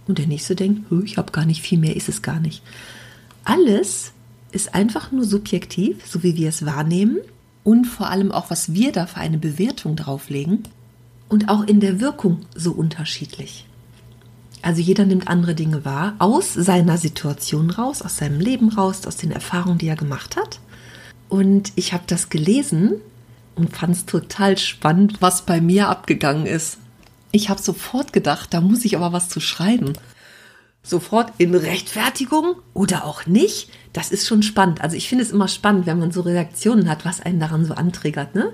Und 0.08 0.20
der 0.20 0.28
nächste 0.28 0.56
denkt, 0.56 0.92
ich 1.04 1.18
habe 1.18 1.32
gar 1.32 1.46
nicht 1.46 1.64
viel 1.64 1.80
mehr, 1.80 1.96
ist 1.96 2.10
es 2.10 2.22
gar 2.22 2.40
nicht. 2.40 2.62
Alles 3.44 4.12
ist 4.52 4.76
einfach 4.76 5.12
nur 5.12 5.26
subjektiv, 5.26 6.06
so 6.06 6.22
wie 6.22 6.36
wir 6.36 6.50
es 6.50 6.64
wahrnehmen 6.66 7.18
und 7.64 7.86
vor 7.86 8.08
allem 8.08 8.32
auch, 8.32 8.52
was 8.52 8.74
wir 8.74 8.92
da 8.92 9.08
für 9.08 9.18
eine 9.20 9.40
Bewertung 9.40 9.96
drauflegen 9.96 10.64
und 11.28 11.50
auch 11.50 11.64
in 11.64 11.80
der 11.80 12.00
Wirkung 12.00 12.42
so 12.56 12.72
unterschiedlich. 12.72 13.66
Also 14.62 14.82
jeder 14.82 15.06
nimmt 15.06 15.28
andere 15.28 15.56
Dinge 15.56 15.86
wahr, 15.86 16.16
aus 16.20 16.54
seiner 16.54 16.98
Situation 16.98 17.72
raus, 17.72 18.02
aus 18.02 18.18
seinem 18.18 18.40
Leben 18.40 18.70
raus, 18.70 19.06
aus 19.08 19.18
den 19.18 19.32
Erfahrungen, 19.32 19.80
die 19.80 19.88
er 19.88 19.96
gemacht 19.96 20.36
hat. 20.36 20.60
Und 21.30 21.72
ich 21.76 21.94
habe 21.94 22.04
das 22.08 22.30
gelesen 22.30 22.94
und 23.56 23.76
fand 23.76 23.96
es 23.96 24.06
total 24.06 24.58
spannend, 24.58 25.22
was 25.22 25.46
bei 25.46 25.62
mir 25.62 25.90
abgegangen 25.90 26.46
ist. 26.46 26.78
Ich 27.32 27.50
habe 27.50 27.62
sofort 27.62 28.14
gedacht, 28.14 28.54
da 28.54 28.62
muss 28.62 28.86
ich 28.86 28.98
aber 28.98 29.14
was 29.14 29.30
zu 29.30 29.40
schreiben. 29.40 29.94
Sofort 30.84 31.32
in 31.38 31.54
Rechtfertigung 31.54 32.56
oder 32.74 33.06
auch 33.06 33.28
nicht. 33.28 33.70
Das 33.94 34.12
ist 34.12 34.28
schon 34.28 34.42
spannend. 34.42 34.82
Also 34.82 34.96
ich 34.96 35.08
finde 35.08 35.24
es 35.24 35.32
immer 35.32 35.48
spannend, 35.48 35.86
wenn 35.86 36.00
man 36.00 36.12
so 36.12 36.22
Reaktionen 36.22 36.90
hat, 36.90 37.06
was 37.06 37.22
einen 37.22 37.40
daran 37.40 37.66
so 37.66 37.76
anträgert. 37.76 38.34
Ne? 38.34 38.52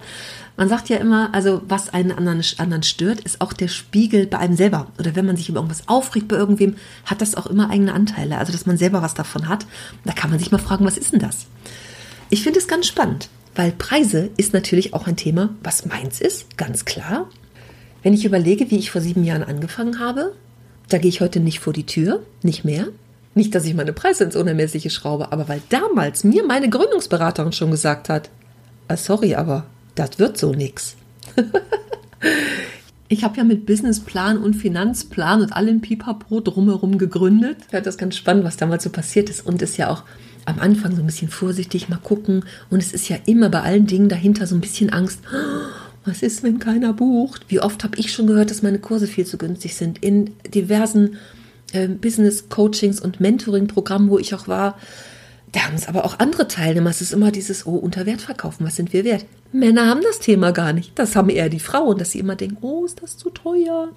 Man 0.58 0.68
sagt 0.68 0.90
ja 0.90 0.98
immer, 0.98 1.34
also 1.34 1.62
was 1.70 1.94
einen 1.94 2.12
anderen, 2.12 2.44
anderen 2.58 2.84
stört, 2.84 3.22
ist 3.22 3.40
auch 3.40 3.54
der 3.54 3.70
Spiegel 3.70 4.28
bei 4.28 4.40
einem 4.40 4.58
selber. 4.58 4.88
Oder 5.00 5.16
wenn 5.16 5.26
man 5.26 5.38
sich 5.38 5.48
über 5.48 5.60
irgendwas 5.60 5.88
aufregt 5.88 6.28
bei 6.28 6.36
irgendwem, 6.36 6.76
hat 7.06 7.22
das 7.22 7.36
auch 7.36 7.46
immer 7.46 7.70
eigene 7.70 7.94
Anteile. 7.94 8.38
Also 8.40 8.52
dass 8.52 8.66
man 8.66 8.78
selber 8.78 9.02
was 9.02 9.14
davon 9.14 9.48
hat. 9.48 9.66
Da 10.04 10.12
kann 10.12 10.30
man 10.30 10.40
sich 10.40 10.52
mal 10.52 10.58
fragen, 10.58 10.86
was 10.86 10.98
ist 10.98 11.14
denn 11.14 11.22
das? 11.22 11.46
Ich 12.30 12.44
finde 12.44 12.60
es 12.60 12.68
ganz 12.68 12.88
spannend, 12.88 13.30
weil 13.56 13.72
Preise 13.72 14.32
ist 14.36 14.54
natürlich 14.54 14.94
auch 14.94 15.08
ein 15.08 15.16
Thema, 15.16 15.50
was 15.64 15.86
meins 15.86 16.20
ist, 16.20 16.58
ganz 16.58 16.84
klar. 16.84 17.30
Wenn 18.04 18.14
ich 18.14 18.26
überlege, 18.26 18.70
wie 18.70 18.78
ich 18.78 18.92
vor 18.92 19.02
sieben 19.02 19.24
Jahren 19.24 19.44
angefangen 19.44 20.00
habe, 20.00 20.34
da 20.90 20.98
gehe 20.98 21.10
ich 21.10 21.22
heute 21.22 21.40
nicht 21.40 21.60
vor 21.60 21.74
die 21.74 21.86
Tür, 21.86 22.24
nicht 22.44 22.64
mehr. 22.66 22.88
Nicht, 23.36 23.54
dass 23.54 23.66
ich 23.66 23.76
meine 23.76 23.94
Preise 23.94 24.24
ins 24.24 24.36
Unermessliche 24.36 24.90
schraube, 24.90 25.32
aber 25.32 25.48
weil 25.48 25.62
damals 25.70 26.24
mir 26.24 26.44
meine 26.44 26.70
Gründungsberaterin 26.70 27.52
schon 27.52 27.72
gesagt 27.72 28.10
hat, 28.10 28.30
ah, 28.88 28.98
sorry, 28.98 29.36
aber 29.36 29.66
das 29.96 30.18
wird 30.18 30.38
so 30.38 30.54
nix. 30.54 30.96
ich 33.10 33.24
habe 33.24 33.38
ja 33.38 33.44
mit 33.44 33.66
Businessplan 33.66 34.38
und 34.38 34.56
Finanzplan 34.56 35.42
und 35.42 35.54
allem 35.54 35.82
Pipapo 35.82 36.40
drumherum 36.40 36.98
gegründet. 36.98 37.58
Ich 37.62 37.72
fand 37.72 37.86
das 37.86 37.98
ganz 37.98 38.16
spannend, 38.16 38.44
was 38.44 38.58
damals 38.58 38.84
so 38.84 38.90
passiert 38.90 39.30
ist 39.30 39.46
und 39.46 39.62
ist 39.62 39.78
ja 39.78 39.90
auch 39.90 40.04
am 40.46 40.60
Anfang 40.60 40.96
so 40.96 41.02
ein 41.02 41.06
bisschen 41.06 41.30
vorsichtig 41.30 41.90
mal 41.90 41.98
gucken 41.98 42.46
und 42.70 42.82
es 42.82 42.94
ist 42.94 43.10
ja 43.10 43.18
immer 43.26 43.50
bei 43.50 43.62
allen 43.62 43.86
Dingen 43.86 44.08
dahinter 44.08 44.48
so 44.48 44.56
ein 44.56 44.62
bisschen 44.62 44.92
Angst. 44.92 45.20
Was 46.08 46.22
ist, 46.22 46.42
wenn 46.42 46.58
keiner 46.58 46.94
bucht? 46.94 47.46
Wie 47.50 47.60
oft 47.60 47.84
habe 47.84 47.98
ich 47.98 48.14
schon 48.14 48.28
gehört, 48.28 48.50
dass 48.50 48.62
meine 48.64 48.80
Kurse 48.80 49.08
viel 49.08 49.26
zu 49.26 49.38
günstig 49.38 49.76
sind? 49.76 50.02
In 50.02 50.32
diversen 50.48 51.18
äh, 51.74 51.90
Business-Coachings 51.90 53.02
und 53.02 53.20
Mentoring-Programmen, 53.20 54.10
wo 54.10 54.18
ich 54.18 54.34
auch 54.34 54.48
war, 54.48 54.78
da 55.52 55.66
haben 55.66 55.76
es 55.76 55.90
aber 55.90 56.06
auch 56.06 56.20
andere 56.20 56.48
Teilnehmer. 56.48 56.90
Es 56.92 57.02
ist 57.02 57.12
immer 57.12 57.30
dieses, 57.30 57.68
oh, 57.68 57.76
unter 57.76 58.06
Wert 58.06 58.22
verkaufen, 58.22 58.66
was 58.66 58.78
sind 58.78 58.94
wir 58.94 59.04
wert? 59.04 59.26
Männer 59.52 59.88
haben 59.88 60.00
das 60.02 60.20
Thema 60.20 60.52
gar 60.52 60.72
nicht. 60.72 60.98
Das 60.98 61.18
haben 61.18 61.30
eher 61.30 61.50
die 61.50 61.60
Frauen, 61.60 61.98
dass 61.98 62.12
sie 62.12 62.20
immer 62.20 62.38
denken, 62.38 62.60
oh, 62.62 62.86
ist 62.86 63.04
das 63.04 63.18
zu 63.18 63.30
teuer? 63.30 63.90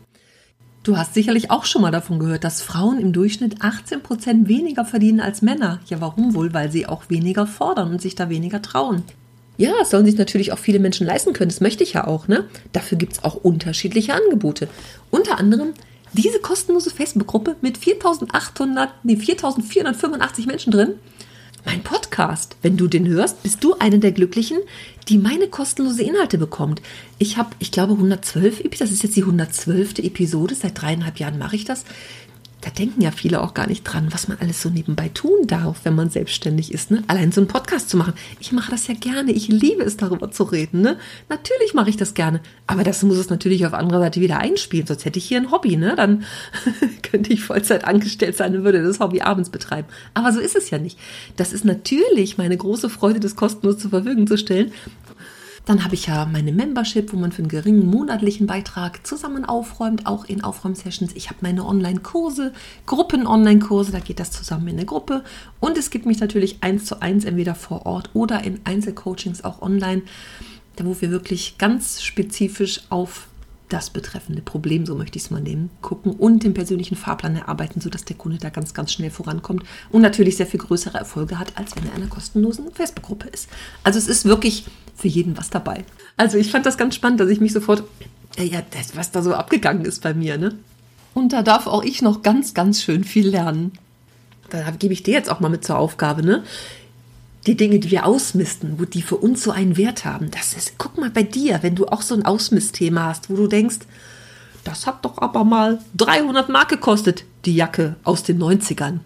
Du 0.83 0.97
hast 0.97 1.15
sicherlich 1.15 1.53
auch 1.53 1.65
schon 1.65 1.83
mal 1.83 1.93
davon 1.93 2.19
gehört, 2.19 2.43
dass 2.43 2.61
Frauen 2.61 2.99
im 2.99 3.13
Durchschnitt 3.13 3.63
18 3.63 4.03
Prozent 4.03 4.49
weniger 4.49 4.85
verdienen 4.85 5.21
als 5.21 5.43
Männer. 5.43 5.79
Ja, 5.87 6.01
warum 6.01 6.35
wohl? 6.35 6.53
Weil 6.55 6.73
sie 6.73 6.89
auch 6.89 7.09
weniger 7.09 7.47
fordern 7.47 7.93
und 7.93 8.03
sich 8.03 8.17
da 8.17 8.29
weniger 8.31 8.63
trauen. 8.63 9.05
Ja, 9.61 9.75
es 9.83 9.91
sollen 9.91 10.07
sich 10.07 10.17
natürlich 10.17 10.53
auch 10.53 10.59
viele 10.59 10.79
Menschen 10.79 11.07
leisten 11.07 11.35
können. 11.35 11.51
Das 11.51 11.61
möchte 11.61 11.85
ich 11.85 11.93
ja 11.93 12.07
auch. 12.07 12.29
Ne? 12.29 12.47
Dafür 12.73 12.97
gibt 12.97 13.13
es 13.13 13.25
auch 13.25 13.35
unterschiedliche 13.35 14.15
Angebote. 14.15 14.69
Unter 15.11 15.39
anderem 15.39 15.75
diese 16.15 16.41
kostenlose 16.41 16.89
Facebook-Gruppe 16.89 17.57
mit 17.61 17.77
4800, 17.77 18.89
nee, 19.03 19.17
4485 19.17 20.47
Menschen 20.47 20.73
drin 20.73 20.95
mein 21.67 21.83
Podcast. 21.83 22.57
Wenn 22.63 22.79
du 22.79 22.87
den 22.87 23.07
hörst, 23.07 23.43
bist 23.43 23.63
du 23.63 23.75
eine 23.79 23.99
der 23.99 24.13
Glücklichen, 24.13 24.57
die 25.11 25.19
meine 25.19 25.49
kostenlose 25.49 26.05
Inhalte 26.05 26.39
bekommt. 26.39 26.81
Ich 27.19 27.37
habe, 27.37 27.51
ich 27.59 27.71
glaube, 27.71 27.93
112, 27.93 28.63
das 28.79 28.91
ist 28.91 29.03
jetzt 29.03 29.17
die 29.17 29.25
112. 29.25 29.99
Episode, 29.99 30.55
seit 30.55 30.81
dreieinhalb 30.81 31.19
Jahren 31.19 31.39
mache 31.39 31.57
ich 31.57 31.67
das 31.67 31.85
da 32.61 32.71
denken 32.71 33.01
ja 33.01 33.11
viele 33.11 33.41
auch 33.41 33.55
gar 33.55 33.67
nicht 33.67 33.85
dran, 33.85 34.09
was 34.11 34.29
man 34.29 34.39
alles 34.39 34.61
so 34.61 34.69
nebenbei 34.69 35.09
tun 35.09 35.47
darf, 35.47 35.81
wenn 35.85 35.95
man 35.95 36.11
selbstständig 36.11 36.73
ist. 36.73 36.91
Ne? 36.91 37.03
Allein 37.07 37.33
so 37.33 37.41
einen 37.41 37.49
Podcast 37.49 37.89
zu 37.89 37.97
machen. 37.97 38.13
Ich 38.39 38.53
mache 38.53 38.71
das 38.71 38.87
ja 38.87 38.95
gerne. 38.95 39.33
Ich 39.33 39.49
liebe 39.49 39.83
es, 39.83 39.97
darüber 39.97 40.31
zu 40.31 40.45
reden. 40.45 40.83
Ne? 40.83 40.99
Natürlich 41.29 41.73
mache 41.73 41.89
ich 41.89 41.97
das 41.97 42.13
gerne. 42.13 42.41
Aber 42.67 42.85
das 42.85 43.03
muss 43.03 43.17
es 43.17 43.31
natürlich 43.31 43.65
auf 43.67 43.73
anderer 43.73 44.01
Seite 44.01 44.21
wieder 44.21 44.39
einspielen. 44.39 44.87
Sonst 44.87 45.07
hätte 45.07 45.19
ich 45.19 45.25
hier 45.25 45.39
ein 45.39 45.51
Hobby. 45.51 45.77
Ne? 45.77 45.95
Dann 45.97 46.25
könnte 47.03 47.33
ich 47.33 47.43
Vollzeit 47.43 47.85
angestellt 47.85 48.37
sein 48.37 48.55
und 48.55 48.65
würde 48.65 48.83
das 48.83 49.01
Hobby 49.01 49.23
abends 49.23 49.49
betreiben. 49.49 49.89
Aber 50.13 50.33
so 50.33 50.41
ist 50.41 50.57
es 50.57 50.69
ja 50.69 50.79
nicht. 50.79 50.99
Das 51.37 51.53
ist 51.53 51.65
natürlich 51.65 52.37
meine 52.37 52.57
große 52.57 52.91
Freude, 52.91 53.21
das 53.21 53.37
kostenlos 53.37 53.79
zur 53.79 53.91
Verfügung 53.91 54.27
zu 54.27 54.37
stellen. 54.37 54.73
Dann 55.67 55.85
habe 55.85 55.95
ich 55.95 56.07
ja 56.07 56.25
meine 56.25 56.53
Membership, 56.53 57.13
wo 57.13 57.17
man 57.17 57.33
für 57.33 57.43
einen 57.43 57.49
geringen 57.49 57.87
monatlichen 57.87 58.47
Beitrag 58.47 59.07
zusammen 59.07 59.45
aufräumt, 59.45 60.07
auch 60.07 60.25
in 60.25 60.43
Aufräumsessions. 60.43 61.13
Ich 61.15 61.29
habe 61.29 61.41
meine 61.43 61.65
Online-Kurse, 61.67 62.53
Gruppen-Online-Kurse, 62.87 63.93
da 63.93 64.01
geht 64.01 64.21
das 64.21 64.31
zusammen 64.31 64.69
in 64.69 64.77
eine 64.77 64.87
Gruppe. 64.87 65.23
Und 65.61 65.79
es 65.79 65.91
gibt 65.91 66.07
mich 66.07 66.19
natürlich 66.19 66.59
eins 66.63 66.87
zu 66.87 67.01
eins, 67.01 67.25
entweder 67.25 67.55
vor 67.55 67.87
Ort 67.87 68.11
oder 68.15 68.43
in 68.43 68.61
Einzelcoachings 68.65 69.45
auch 69.45 69.63
online, 69.63 70.03
da 70.77 70.85
wo 70.85 70.97
wir 71.01 71.11
wirklich 71.11 71.59
ganz 71.59 72.03
spezifisch 72.03 72.83
auf 72.89 73.29
das 73.73 73.91
betreffende 73.91 74.43
Problem, 74.43 74.85
so 74.85 74.95
möchte 74.95 75.17
ich 75.17 75.25
es 75.25 75.31
mal 75.31 75.41
nehmen, 75.41 75.71
gucken 75.81 76.13
und 76.13 76.43
den 76.43 76.55
persönlichen 76.55 76.97
Fahrplan 76.97 77.37
erarbeiten, 77.37 77.81
sodass 77.81 78.05
der 78.05 78.17
Kunde 78.17 78.39
da 78.39 78.51
ganz, 78.51 78.75
ganz 78.75 78.93
schnell 78.93 79.11
vorankommt 79.11 79.65
und 79.91 80.03
natürlich 80.03 80.37
sehr 80.37 80.47
viel 80.47 80.61
größere 80.61 80.99
Erfolge 80.99 81.39
hat, 81.39 81.57
als 81.57 81.77
wenn 81.77 81.85
er 81.85 81.91
in 81.91 82.03
einer 82.03 82.11
kostenlosen 82.11 82.71
Facebook-Gruppe 82.73 83.29
ist. 83.29 83.49
Also 83.85 83.99
es 83.99 84.09
ist 84.09 84.25
wirklich 84.25 84.67
für 84.97 85.09
jeden 85.09 85.37
was 85.39 85.51
dabei. 85.51 85.85
Also 86.17 86.37
ich 86.37 86.51
fand 86.51 86.67
das 86.67 86.77
ganz 86.77 86.95
spannend, 86.95 87.21
dass 87.21 87.31
ich 87.31 87.41
mich 87.41 87.53
sofort, 87.53 87.85
äh, 88.37 88.45
ja, 88.45 88.63
das, 88.71 88.97
was 88.97 89.11
da 89.11 89.23
so 89.23 89.35
abgegangen 89.35 89.85
ist 89.85 90.03
bei 90.03 90.15
mir, 90.15 90.37
ne? 90.37 90.57
Und 91.15 91.33
da 91.33 91.43
darf 91.43 91.67
auch 91.67 91.83
ich 91.83 92.03
noch 92.03 92.23
ganz, 92.23 92.55
ganz 92.55 92.83
schön 92.83 93.05
viel 93.05 93.29
lernen. 93.29 93.73
Da 94.51 94.71
gebe 94.73 94.93
ich 94.93 95.03
dir 95.03 95.15
jetzt 95.15 95.31
auch 95.31 95.41
mal 95.41 95.49
mit 95.49 95.65
zur 95.65 95.79
Aufgabe, 95.79 96.23
ne? 96.23 96.45
Die 97.47 97.57
Dinge, 97.57 97.79
die 97.79 97.91
wir 97.91 98.07
ausmisten, 98.07 98.79
wo 98.79 98.85
die 98.85 99.03
für 99.03 99.17
uns 99.17 99.43
so 99.43 99.51
einen 99.51 99.77
Wert 99.77 100.05
haben, 100.05 100.31
das 100.31 100.53
ist, 100.53 100.75
guck 100.79 100.99
mal 100.99 101.11
bei 101.11 101.23
dir, 101.23 101.63
wenn 101.63 101.75
du 101.75 101.87
auch 101.87 102.03
so 102.03 102.15
ein 102.15 102.25
Ausmistthema 102.25 103.05
hast, 103.05 103.31
wo 103.31 103.37
du 103.37 103.47
denkst, 103.47 103.79
das 104.65 104.87
hat 104.87 105.05
doch 105.05 105.19
aber 105.19 105.45
mal 105.45 105.79
300 105.97 106.51
Mark 106.51 106.69
gekostet, 106.69 107.25
die 107.47 107.55
Jacke 107.55 107.97
aus 108.05 108.23
den 108.23 108.39
90ern. 108.39 108.99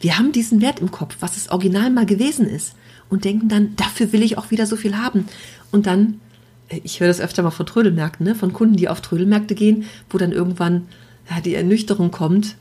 Wir 0.00 0.18
haben 0.18 0.32
diesen 0.32 0.60
Wert 0.60 0.80
im 0.80 0.90
Kopf, 0.90 1.16
was 1.20 1.36
es 1.36 1.50
original 1.50 1.90
mal 1.90 2.06
gewesen 2.06 2.46
ist 2.46 2.74
und 3.08 3.24
denken 3.24 3.48
dann, 3.48 3.76
dafür 3.76 4.12
will 4.12 4.22
ich 4.22 4.38
auch 4.38 4.50
wieder 4.50 4.66
so 4.66 4.76
viel 4.76 4.96
haben. 4.96 5.26
Und 5.70 5.86
dann, 5.86 6.20
äh, 6.68 6.80
ich 6.82 7.00
höre 7.00 7.08
das 7.08 7.20
öfter 7.20 7.42
mal 7.42 7.50
von 7.50 7.66
Trödelmärkten, 7.66 8.26
ne? 8.26 8.34
von 8.34 8.52
Kunden, 8.52 8.76
die 8.76 8.88
auf 8.88 9.00
Trödelmärkte 9.00 9.54
gehen, 9.54 9.84
wo 10.10 10.18
dann 10.18 10.32
irgendwann 10.32 10.88
ja, 11.30 11.40
die 11.40 11.54
Ernüchterung 11.54 12.10
kommt, 12.10 12.56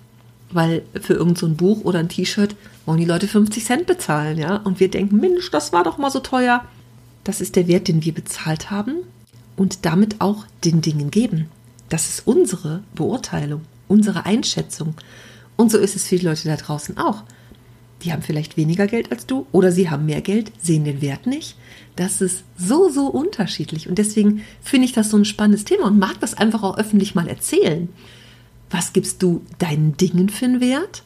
weil 0.52 0.84
für 1.02 1.14
irgendein 1.14 1.36
so 1.36 1.56
Buch 1.56 1.84
oder 1.84 2.00
ein 2.00 2.10
T-Shirt 2.10 2.56
wollen 2.86 3.00
die 3.00 3.06
Leute 3.06 3.28
50 3.28 3.66
Cent 3.66 3.86
bezahlen, 3.86 4.38
ja. 4.38 4.58
Und 4.58 4.80
wir 4.80 4.90
denken, 4.90 5.18
Mensch, 5.18 5.52
das 5.52 5.74
war 5.74 5.84
doch 5.84 5.98
mal 5.98 6.12
so 6.12 6.20
teuer. 6.20 6.64
Das 7.24 7.42
ist 7.42 7.56
der 7.56 7.68
Wert, 7.68 7.88
den 7.88 8.06
wir 8.06 8.14
bezahlt 8.14 8.72
haben 8.72 8.96
und 9.58 9.86
damit 9.86 10.22
auch 10.22 10.46
den 10.64 10.82
Dingen 10.82 11.12
geben. 11.12 11.50
Das 11.90 12.08
ist 12.08 12.26
unsere 12.26 12.84
Beurteilung, 12.96 13.62
unsere 13.88 14.26
Einschätzung. 14.26 14.96
Und 15.58 15.72
so 15.72 15.78
ist 15.78 15.96
es 15.96 16.08
für 16.08 16.18
die 16.18 16.26
Leute 16.26 16.48
da 16.48 16.56
draußen 16.56 16.98
auch. 16.98 17.24
Die 18.04 18.14
haben 18.14 18.22
vielleicht 18.22 18.58
weniger 18.58 18.88
Geld 18.88 19.12
als 19.12 19.26
du 19.26 19.48
oder 19.52 19.72
sie 19.72 19.90
haben 19.90 20.06
mehr 20.06 20.22
Geld, 20.22 20.52
sehen 20.62 20.86
den 20.86 21.02
Wert 21.02 21.26
nicht. 21.26 21.58
Das 21.96 22.22
ist 22.22 22.44
so, 22.58 22.90
so 22.90 23.08
unterschiedlich. 23.08 23.90
Und 23.90 23.98
deswegen 23.98 24.44
finde 24.62 24.86
ich 24.86 24.94
das 24.94 25.10
so 25.10 25.18
ein 25.18 25.26
spannendes 25.26 25.66
Thema 25.66 25.86
und 25.88 25.98
mag 25.98 26.20
das 26.20 26.36
einfach 26.36 26.62
auch 26.62 26.78
öffentlich 26.78 27.16
mal 27.16 27.28
erzählen 27.28 27.90
was 28.70 28.94
gibst 28.94 29.24
du 29.24 29.44
deinen 29.60 29.98
Dingen 29.98 30.30
für 30.30 30.46
einen 30.46 30.62
Wert? 30.62 31.04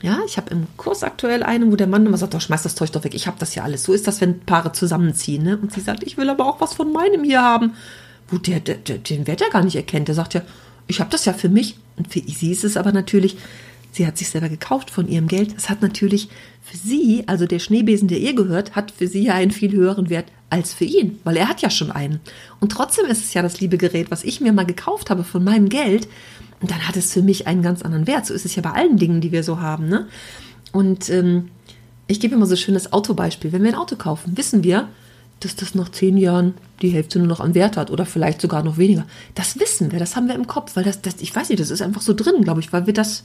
Ja, 0.00 0.20
ich 0.26 0.36
habe 0.36 0.50
im 0.50 0.66
Kurs 0.76 1.02
aktuell 1.02 1.42
eine, 1.42 1.70
wo 1.72 1.76
der 1.76 1.88
Mann 1.88 2.06
immer 2.06 2.16
sagt, 2.16 2.34
doch, 2.34 2.40
schmeiß 2.40 2.62
das 2.62 2.76
Zeug 2.76 2.92
doch 2.92 3.02
weg, 3.02 3.14
ich 3.14 3.26
habe 3.26 3.38
das 3.40 3.54
ja 3.54 3.64
alles. 3.64 3.82
So 3.82 3.92
ist 3.92 4.06
das, 4.06 4.20
wenn 4.20 4.40
Paare 4.40 4.72
zusammenziehen. 4.72 5.42
Ne? 5.42 5.58
Und 5.58 5.72
sie 5.72 5.80
sagt, 5.80 6.04
ich 6.04 6.16
will 6.16 6.30
aber 6.30 6.46
auch 6.46 6.60
was 6.60 6.74
von 6.74 6.92
meinem 6.92 7.24
hier 7.24 7.42
haben. 7.42 7.74
Wo 8.28 8.38
der, 8.38 8.60
der, 8.60 8.76
der 8.76 8.98
den 8.98 9.26
Wert 9.26 9.40
ja 9.40 9.48
gar 9.48 9.64
nicht 9.64 9.74
erkennt. 9.74 10.06
Der 10.06 10.14
sagt 10.14 10.34
ja, 10.34 10.42
ich 10.86 11.00
habe 11.00 11.10
das 11.10 11.24
ja 11.24 11.32
für 11.32 11.48
mich. 11.48 11.76
Und 11.96 12.12
für 12.12 12.20
sie 12.20 12.52
ist 12.52 12.62
es 12.62 12.76
aber 12.76 12.92
natürlich, 12.92 13.38
sie 13.98 14.06
hat 14.06 14.16
sich 14.16 14.30
selber 14.30 14.48
gekauft 14.48 14.90
von 14.90 15.08
ihrem 15.08 15.28
Geld. 15.28 15.54
Das 15.54 15.68
hat 15.68 15.82
natürlich 15.82 16.30
für 16.62 16.76
sie, 16.76 17.24
also 17.26 17.46
der 17.46 17.58
Schneebesen, 17.58 18.08
der 18.08 18.18
ihr 18.18 18.34
gehört, 18.34 18.74
hat 18.74 18.90
für 18.92 19.06
sie 19.06 19.24
ja 19.24 19.34
einen 19.34 19.50
viel 19.50 19.72
höheren 19.72 20.08
Wert 20.08 20.26
als 20.48 20.72
für 20.72 20.84
ihn, 20.84 21.18
weil 21.24 21.36
er 21.36 21.48
hat 21.48 21.60
ja 21.60 21.68
schon 21.68 21.90
einen. 21.90 22.20
Und 22.60 22.72
trotzdem 22.72 23.04
ist 23.06 23.24
es 23.24 23.34
ja 23.34 23.42
das 23.42 23.60
liebe 23.60 23.76
Gerät, 23.76 24.10
was 24.10 24.24
ich 24.24 24.40
mir 24.40 24.52
mal 24.52 24.64
gekauft 24.64 25.10
habe 25.10 25.24
von 25.24 25.44
meinem 25.44 25.68
Geld. 25.68 26.08
Und 26.60 26.70
dann 26.70 26.88
hat 26.88 26.96
es 26.96 27.12
für 27.12 27.22
mich 27.22 27.46
einen 27.46 27.62
ganz 27.62 27.82
anderen 27.82 28.06
Wert. 28.06 28.24
So 28.24 28.32
ist 28.32 28.46
es 28.46 28.56
ja 28.56 28.62
bei 28.62 28.72
allen 28.72 28.96
Dingen, 28.96 29.20
die 29.20 29.32
wir 29.32 29.42
so 29.42 29.60
haben. 29.60 29.88
Ne? 29.88 30.06
Und 30.72 31.10
ähm, 31.10 31.50
ich 32.06 32.20
gebe 32.20 32.34
immer 32.34 32.46
so 32.46 32.56
schön 32.56 32.74
das 32.74 32.92
Autobeispiel. 32.92 33.52
Wenn 33.52 33.62
wir 33.62 33.72
ein 33.72 33.78
Auto 33.78 33.96
kaufen, 33.96 34.36
wissen 34.36 34.64
wir, 34.64 34.88
dass 35.40 35.56
das 35.56 35.74
nach 35.74 35.90
zehn 35.90 36.16
Jahren 36.16 36.54
die 36.82 36.88
Hälfte 36.88 37.18
nur 37.18 37.28
noch 37.28 37.40
an 37.40 37.54
Wert 37.54 37.76
hat 37.76 37.90
oder 37.90 38.06
vielleicht 38.06 38.40
sogar 38.40 38.62
noch 38.62 38.78
weniger. 38.78 39.06
Das 39.34 39.58
wissen 39.60 39.92
wir, 39.92 39.98
das 39.98 40.16
haben 40.16 40.28
wir 40.28 40.34
im 40.34 40.46
Kopf, 40.46 40.74
weil 40.74 40.84
das, 40.84 41.02
das 41.02 41.16
ich 41.20 41.34
weiß 41.34 41.48
nicht, 41.48 41.60
das 41.60 41.70
ist 41.70 41.82
einfach 41.82 42.02
so 42.02 42.14
drin, 42.14 42.42
glaube 42.42 42.60
ich, 42.60 42.72
weil 42.72 42.86
wir 42.86 42.94
das 42.94 43.24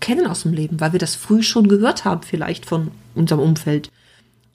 kennen 0.00 0.26
aus 0.26 0.42
dem 0.42 0.52
Leben, 0.52 0.80
weil 0.80 0.92
wir 0.92 0.98
das 0.98 1.14
früh 1.14 1.42
schon 1.42 1.68
gehört 1.68 2.04
haben, 2.04 2.22
vielleicht 2.22 2.66
von 2.66 2.90
unserem 3.14 3.40
Umfeld. 3.40 3.90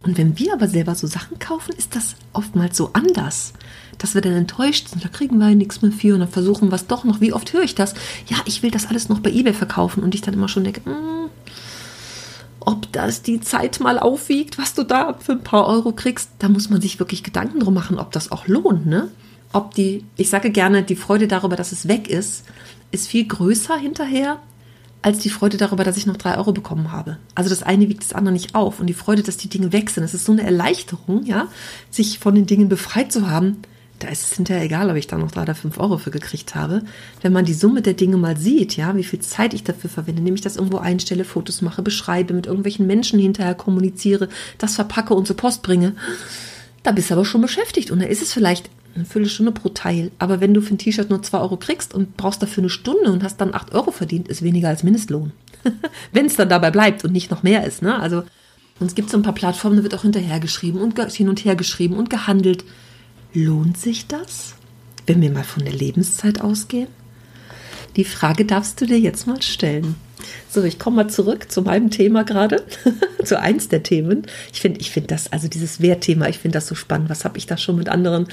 Und 0.03 0.17
wenn 0.17 0.37
wir 0.37 0.53
aber 0.53 0.67
selber 0.67 0.95
so 0.95 1.07
Sachen 1.07 1.39
kaufen, 1.39 1.73
ist 1.77 1.95
das 1.95 2.15
oftmals 2.33 2.75
so 2.75 2.91
anders, 2.93 3.53
dass 3.97 4.15
wir 4.15 4.21
dann 4.21 4.33
enttäuscht 4.33 4.89
sind, 4.89 5.03
da 5.03 5.07
kriegen 5.07 5.37
wir 5.37 5.55
nichts 5.55 5.81
mehr 5.81 5.91
für 5.91 6.13
und 6.13 6.19
dann 6.19 6.29
versuchen 6.29 6.69
wir 6.69 6.75
es 6.75 6.87
doch 6.87 7.05
noch. 7.05 7.21
Wie 7.21 7.31
oft 7.31 7.53
höre 7.53 7.63
ich 7.63 7.75
das? 7.75 7.93
Ja, 8.27 8.37
ich 8.45 8.63
will 8.63 8.71
das 8.71 8.87
alles 8.87 9.07
noch 9.07 9.19
bei 9.19 9.31
eBay 9.31 9.53
verkaufen 9.53 10.03
und 10.03 10.13
ich 10.13 10.21
dann 10.21 10.33
immer 10.33 10.49
schon 10.49 10.65
denke, 10.65 10.81
mm, 10.89 11.29
ob 12.59 12.91
das 12.91 13.21
die 13.21 13.39
Zeit 13.39 13.79
mal 13.79 13.97
aufwiegt, 13.99 14.57
was 14.57 14.73
du 14.73 14.83
da 14.83 15.13
für 15.19 15.33
ein 15.33 15.43
paar 15.43 15.67
Euro 15.67 15.93
kriegst, 15.93 16.31
da 16.39 16.49
muss 16.49 16.69
man 16.69 16.81
sich 16.81 16.99
wirklich 16.99 17.23
Gedanken 17.23 17.59
drum 17.59 17.73
machen, 17.73 17.99
ob 17.99 18.11
das 18.11 18.31
auch 18.31 18.47
lohnt, 18.47 18.85
ne? 18.85 19.09
Ob 19.53 19.73
die, 19.75 20.03
ich 20.17 20.29
sage 20.29 20.49
gerne, 20.49 20.83
die 20.83 20.95
Freude 20.95 21.27
darüber, 21.27 21.55
dass 21.55 21.71
es 21.71 21.87
weg 21.87 22.09
ist, 22.09 22.45
ist 22.91 23.07
viel 23.07 23.25
größer 23.27 23.77
hinterher, 23.77 24.39
als 25.03 25.19
die 25.19 25.29
Freude 25.29 25.57
darüber, 25.57 25.83
dass 25.83 25.97
ich 25.97 26.05
noch 26.05 26.17
drei 26.17 26.37
Euro 26.37 26.53
bekommen 26.53 26.91
habe. 26.91 27.17
Also 27.35 27.49
das 27.49 27.61
eine 27.61 27.89
wiegt 27.89 28.03
das 28.03 28.13
andere 28.13 28.33
nicht 28.33 28.55
auf. 28.55 28.79
Und 28.79 28.87
die 28.87 28.93
Freude, 28.93 29.21
dass 29.21 29.37
die 29.37 29.49
Dinge 29.49 29.73
weg 29.73 29.89
sind, 29.89 30.03
das 30.03 30.13
ist 30.13 30.25
so 30.25 30.31
eine 30.31 30.43
Erleichterung, 30.43 31.25
ja, 31.25 31.49
sich 31.91 32.19
von 32.19 32.33
den 32.33 32.45
Dingen 32.45 32.69
befreit 32.69 33.11
zu 33.11 33.29
haben. 33.29 33.57
Da 33.99 34.07
ist 34.07 34.23
es 34.23 34.33
hinterher 34.33 34.63
egal, 34.63 34.89
ob 34.89 34.95
ich 34.95 35.07
da 35.07 35.17
noch 35.17 35.31
drei 35.31 35.43
oder 35.43 35.55
fünf 35.55 35.77
Euro 35.77 35.97
für 35.97 36.09
gekriegt 36.09 36.55
habe. 36.55 36.83
Wenn 37.21 37.33
man 37.33 37.45
die 37.45 37.53
Summe 37.53 37.81
der 37.81 37.93
Dinge 37.93 38.17
mal 38.17 38.37
sieht, 38.37 38.77
ja, 38.77 38.95
wie 38.95 39.03
viel 39.03 39.19
Zeit 39.19 39.53
ich 39.53 39.63
dafür 39.63 39.89
verwende, 39.89 40.21
nämlich 40.21 40.41
das 40.41 40.55
irgendwo 40.55 40.77
einstelle, 40.77 41.25
Fotos 41.25 41.61
mache, 41.61 41.81
beschreibe, 41.81 42.33
mit 42.33 42.47
irgendwelchen 42.47 42.87
Menschen 42.87 43.19
hinterher 43.19 43.55
kommuniziere, 43.55 44.29
das 44.57 44.75
verpacke 44.75 45.13
und 45.13 45.27
zur 45.27 45.37
Post 45.37 45.63
bringe, 45.63 45.95
da 46.83 46.91
bist 46.91 47.09
du 47.09 47.15
aber 47.15 47.25
schon 47.25 47.41
beschäftigt. 47.41 47.91
Und 47.91 47.99
da 47.99 48.05
ist 48.05 48.21
es 48.21 48.31
vielleicht 48.31 48.69
eine 48.95 49.05
Viertelstunde 49.05 49.51
pro 49.51 49.69
Teil. 49.69 50.11
Aber 50.19 50.39
wenn 50.39 50.53
du 50.53 50.61
für 50.61 50.75
ein 50.75 50.77
T-Shirt 50.77 51.09
nur 51.09 51.23
2 51.23 51.39
Euro 51.39 51.57
kriegst 51.57 51.93
und 51.93 52.17
brauchst 52.17 52.41
dafür 52.41 52.63
eine 52.63 52.69
Stunde 52.69 53.11
und 53.11 53.23
hast 53.23 53.37
dann 53.37 53.53
8 53.53 53.73
Euro 53.73 53.91
verdient, 53.91 54.27
ist 54.27 54.43
weniger 54.43 54.69
als 54.69 54.83
Mindestlohn. 54.83 55.31
wenn 56.11 56.25
es 56.25 56.35
dann 56.35 56.49
dabei 56.49 56.71
bleibt 56.71 57.03
und 57.03 57.11
nicht 57.11 57.31
noch 57.31 57.43
mehr 57.43 57.65
ist. 57.65 57.81
Ne? 57.81 57.97
Also, 57.97 58.23
und 58.79 58.87
es 58.87 58.95
gibt 58.95 59.09
so 59.09 59.17
ein 59.17 59.23
paar 59.23 59.33
Plattformen, 59.33 59.77
da 59.77 59.83
wird 59.83 59.95
auch 59.95 60.01
hinterher 60.01 60.39
geschrieben 60.39 60.79
und 60.79 60.99
hin 61.13 61.29
und 61.29 61.45
her 61.45 61.55
geschrieben 61.55 61.95
und 61.95 62.09
gehandelt. 62.09 62.63
Lohnt 63.33 63.77
sich 63.77 64.07
das, 64.07 64.55
wenn 65.07 65.21
wir 65.21 65.31
mal 65.31 65.43
von 65.43 65.63
der 65.63 65.73
Lebenszeit 65.73 66.41
ausgehen? 66.41 66.87
Die 67.95 68.05
Frage 68.05 68.45
darfst 68.45 68.81
du 68.81 68.85
dir 68.85 68.99
jetzt 68.99 69.27
mal 69.27 69.41
stellen. 69.41 69.95
So, 70.49 70.63
ich 70.63 70.79
komme 70.79 70.97
mal 70.97 71.09
zurück 71.09 71.51
zu 71.51 71.61
meinem 71.61 71.89
Thema 71.89 72.23
gerade, 72.23 72.63
zu 73.23 73.39
eins 73.39 73.69
der 73.69 73.83
Themen. 73.83 74.23
Ich 74.51 74.61
finde, 74.61 74.79
ich 74.79 74.91
finde 74.91 75.07
das, 75.07 75.31
also 75.31 75.47
dieses 75.47 75.81
Wertthema, 75.81 76.27
ich 76.27 76.39
finde 76.39 76.57
das 76.57 76.67
so 76.67 76.75
spannend. 76.75 77.09
Was 77.09 77.25
habe 77.25 77.37
ich 77.37 77.45
da 77.45 77.57
schon 77.57 77.77
mit 77.77 77.89
anderen 77.89 78.27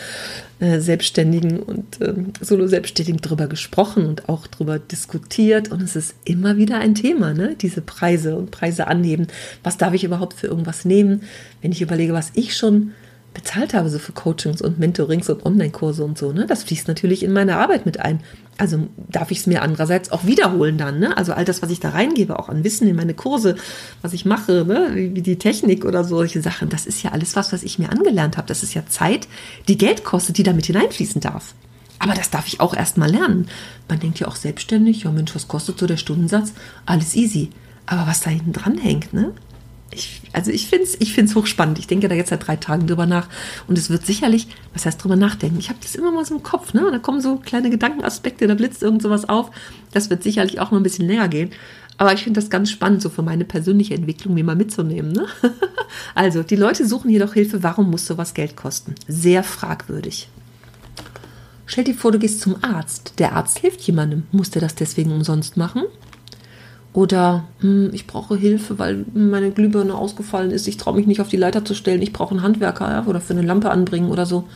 äh, 0.60 0.80
Selbstständigen 0.80 1.60
und 1.60 2.00
äh, 2.00 2.14
Solo-Selbstständigen 2.40 3.20
drüber 3.20 3.46
gesprochen 3.46 4.06
und 4.06 4.28
auch 4.28 4.46
drüber 4.46 4.78
diskutiert? 4.78 5.70
Und 5.70 5.82
es 5.82 5.96
ist 5.96 6.14
immer 6.24 6.56
wieder 6.56 6.78
ein 6.78 6.94
Thema, 6.94 7.34
ne? 7.34 7.56
Diese 7.60 7.80
Preise 7.80 8.36
und 8.36 8.50
Preise 8.50 8.86
anheben. 8.86 9.26
Was 9.62 9.78
darf 9.78 9.94
ich 9.94 10.04
überhaupt 10.04 10.34
für 10.34 10.46
irgendwas 10.46 10.84
nehmen? 10.84 11.22
Wenn 11.62 11.72
ich 11.72 11.82
überlege, 11.82 12.12
was 12.12 12.32
ich 12.34 12.56
schon 12.56 12.92
bezahlt 13.34 13.74
habe, 13.74 13.88
so 13.88 13.98
für 13.98 14.12
Coachings 14.12 14.60
und 14.60 14.78
Mentorings 14.78 15.28
und 15.30 15.46
Online-Kurse 15.46 16.04
und 16.04 16.18
so, 16.18 16.32
ne? 16.32 16.46
Das 16.46 16.64
fließt 16.64 16.88
natürlich 16.88 17.22
in 17.22 17.32
meine 17.32 17.56
Arbeit 17.56 17.86
mit 17.86 18.00
ein. 18.00 18.20
Also 18.58 18.88
darf 19.08 19.30
ich 19.30 19.38
es 19.38 19.46
mir 19.46 19.62
andererseits 19.62 20.12
auch 20.12 20.26
wiederholen 20.26 20.78
dann, 20.78 20.98
ne? 20.98 21.16
Also 21.16 21.32
all 21.32 21.44
das, 21.44 21.62
was 21.62 21.70
ich 21.70 21.80
da 21.80 21.90
reingebe, 21.90 22.38
auch 22.38 22.48
an 22.48 22.64
Wissen 22.64 22.88
in 22.88 22.96
meine 22.96 23.14
Kurse, 23.14 23.56
was 24.02 24.12
ich 24.12 24.24
mache, 24.24 24.64
ne? 24.66 24.90
Wie 24.94 25.22
die 25.22 25.38
Technik 25.38 25.84
oder 25.84 26.04
solche 26.04 26.42
Sachen, 26.42 26.68
das 26.68 26.86
ist 26.86 27.02
ja 27.02 27.12
alles 27.12 27.36
was, 27.36 27.52
was 27.52 27.62
ich 27.62 27.78
mir 27.78 27.90
angelernt 27.90 28.36
habe. 28.36 28.48
Das 28.48 28.62
ist 28.62 28.74
ja 28.74 28.82
Zeit, 28.86 29.28
die 29.68 29.78
Geld 29.78 30.04
kostet, 30.04 30.36
die 30.36 30.42
damit 30.42 30.66
hineinfließen 30.66 31.20
darf. 31.20 31.54
Aber 32.00 32.14
das 32.14 32.30
darf 32.30 32.46
ich 32.46 32.60
auch 32.60 32.74
erst 32.74 32.96
mal 32.96 33.10
lernen. 33.10 33.46
Man 33.88 34.00
denkt 34.00 34.18
ja 34.18 34.26
auch 34.26 34.36
selbstständig, 34.36 35.04
ja 35.04 35.12
Mensch, 35.12 35.34
was 35.34 35.48
kostet 35.48 35.78
so 35.78 35.86
der 35.86 35.98
Stundensatz? 35.98 36.52
Alles 36.86 37.14
easy. 37.14 37.50
Aber 37.86 38.06
was 38.06 38.20
da 38.20 38.30
hinten 38.30 38.52
dran 38.52 38.78
hängt, 38.78 39.12
ne? 39.12 39.32
Ich, 39.92 40.22
also 40.32 40.50
ich 40.50 40.68
finde 40.68 40.84
es 40.84 41.00
ich 41.00 41.12
find's 41.12 41.34
hochspannend. 41.34 41.78
Ich 41.78 41.86
denke 41.86 42.08
da 42.08 42.14
jetzt 42.14 42.30
seit 42.30 42.46
drei 42.46 42.56
Tagen 42.56 42.86
drüber 42.86 43.06
nach. 43.06 43.28
Und 43.66 43.76
es 43.76 43.90
wird 43.90 44.06
sicherlich, 44.06 44.46
was 44.72 44.86
heißt 44.86 45.02
drüber 45.02 45.16
nachdenken? 45.16 45.58
Ich 45.58 45.68
habe 45.68 45.78
das 45.82 45.94
immer 45.94 46.12
mal 46.12 46.24
so 46.24 46.36
im 46.36 46.42
Kopf, 46.42 46.74
ne? 46.74 46.86
Und 46.86 46.92
da 46.92 46.98
kommen 46.98 47.20
so 47.20 47.36
kleine 47.36 47.70
Gedankenaspekte, 47.70 48.46
da 48.46 48.54
blitzt 48.54 48.82
irgend 48.82 49.02
sowas 49.02 49.28
auf. 49.28 49.50
Das 49.92 50.10
wird 50.10 50.22
sicherlich 50.22 50.60
auch 50.60 50.70
noch 50.70 50.78
ein 50.78 50.84
bisschen 50.84 51.06
länger 51.06 51.28
gehen. 51.28 51.50
Aber 51.98 52.14
ich 52.14 52.22
finde 52.22 52.40
das 52.40 52.48
ganz 52.48 52.70
spannend, 52.70 53.02
so 53.02 53.10
für 53.10 53.22
meine 53.22 53.44
persönliche 53.44 53.94
Entwicklung 53.94 54.34
mir 54.34 54.44
mal 54.44 54.56
mitzunehmen. 54.56 55.12
Ne? 55.12 55.26
Also, 56.14 56.44
die 56.44 56.56
Leute 56.56 56.86
suchen 56.86 57.10
jedoch 57.10 57.34
Hilfe. 57.34 57.64
Warum 57.64 57.90
muss 57.90 58.06
sowas 58.06 58.32
Geld 58.32 58.56
kosten? 58.56 58.94
Sehr 59.08 59.42
fragwürdig. 59.42 60.28
Stell 61.66 61.84
dir 61.84 61.94
vor, 61.94 62.12
du 62.12 62.18
gehst 62.18 62.40
zum 62.40 62.62
Arzt. 62.62 63.14
Der 63.18 63.32
Arzt 63.32 63.58
hilft 63.58 63.80
jemandem. 63.82 64.22
Muss 64.30 64.50
der 64.50 64.62
das 64.62 64.76
deswegen 64.76 65.10
umsonst 65.12 65.56
machen? 65.56 65.82
Oder 66.92 67.44
hm, 67.60 67.90
ich 67.92 68.06
brauche 68.06 68.36
Hilfe, 68.36 68.78
weil 68.78 69.04
meine 69.14 69.52
Glühbirne 69.52 69.94
ausgefallen 69.94 70.50
ist. 70.50 70.66
Ich 70.66 70.76
traue 70.76 70.96
mich 70.96 71.06
nicht 71.06 71.20
auf 71.20 71.28
die 71.28 71.36
Leiter 71.36 71.64
zu 71.64 71.74
stellen. 71.74 72.02
Ich 72.02 72.12
brauche 72.12 72.32
einen 72.32 72.42
Handwerker 72.42 72.90
ja, 72.90 73.06
oder 73.06 73.20
für 73.20 73.32
eine 73.32 73.42
Lampe 73.42 73.70
anbringen 73.70 74.10
oder 74.10 74.26
so. 74.26 74.48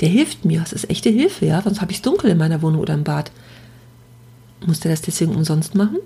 der 0.00 0.08
hilft 0.08 0.44
mir. 0.44 0.60
Das 0.60 0.72
ist 0.72 0.88
echte 0.88 1.10
Hilfe, 1.10 1.46
ja. 1.46 1.60
Sonst 1.60 1.80
habe 1.80 1.90
ich 1.90 1.98
es 1.98 2.02
dunkel 2.02 2.30
in 2.30 2.38
meiner 2.38 2.62
Wohnung 2.62 2.80
oder 2.80 2.94
im 2.94 3.04
Bad. 3.04 3.32
Muss 4.64 4.80
der 4.80 4.92
das 4.92 5.02
deswegen 5.02 5.34
umsonst 5.34 5.74
machen? 5.74 5.98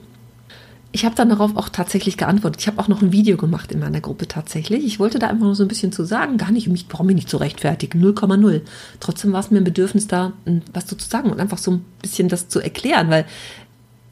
Ich 0.94 1.04
habe 1.04 1.16
dann 1.16 1.28
darauf 1.28 1.56
auch 1.56 1.68
tatsächlich 1.68 2.16
geantwortet. 2.16 2.60
Ich 2.60 2.68
habe 2.68 2.78
auch 2.78 2.86
noch 2.86 3.02
ein 3.02 3.10
Video 3.10 3.36
gemacht 3.36 3.72
in 3.72 3.80
meiner 3.80 4.00
Gruppe 4.00 4.28
tatsächlich. 4.28 4.84
Ich 4.84 5.00
wollte 5.00 5.18
da 5.18 5.26
einfach 5.26 5.44
noch 5.44 5.54
so 5.54 5.64
ein 5.64 5.68
bisschen 5.68 5.90
zu 5.90 6.04
sagen, 6.04 6.38
gar 6.38 6.52
nicht, 6.52 6.68
ich 6.68 6.86
brauche 6.86 7.02
mich 7.02 7.16
nicht 7.16 7.28
zu 7.28 7.36
rechtfertigen, 7.36 8.00
0,0. 8.00 8.60
Trotzdem 9.00 9.32
war 9.32 9.40
es 9.40 9.50
mir 9.50 9.58
ein 9.58 9.64
Bedürfnis 9.64 10.06
da, 10.06 10.34
was 10.72 10.86
zu 10.86 10.94
sagen 11.00 11.30
und 11.30 11.40
einfach 11.40 11.58
so 11.58 11.72
ein 11.72 11.84
bisschen 12.00 12.28
das 12.28 12.48
zu 12.48 12.60
erklären, 12.60 13.10
weil 13.10 13.26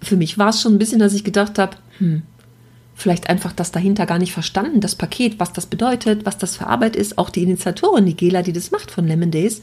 für 0.03 0.17
mich 0.17 0.39
war 0.39 0.51
es 0.51 0.61
schon 0.61 0.75
ein 0.75 0.79
bisschen, 0.79 0.99
dass 0.99 1.15
ich 1.15 1.25
gedacht 1.25 1.59
habe, 1.59 1.77
hm, 1.99 2.23
vielleicht 2.95 3.29
einfach 3.29 3.53
das 3.53 3.73
dahinter 3.73 4.07
gar 4.07 4.19
nicht 4.19 4.33
verstanden, 4.33 4.81
das 4.81 4.95
Paket, 4.95 5.39
was 5.39 5.53
das 5.53 5.67
bedeutet, 5.67 6.27
was 6.27 6.39
das 6.39 6.57
für 6.57 6.67
Arbeit 6.67 6.97
ist. 6.97 7.19
Auch 7.19 7.31
die 7.31 7.43
Initiatorin, 7.43 8.07
die 8.07 8.17
Gela, 8.17 8.43
die 8.43 8.53
das 8.53 8.71
macht 8.71 8.91
von 8.91 9.07
Lemon 9.07 9.31
Days, 9.31 9.63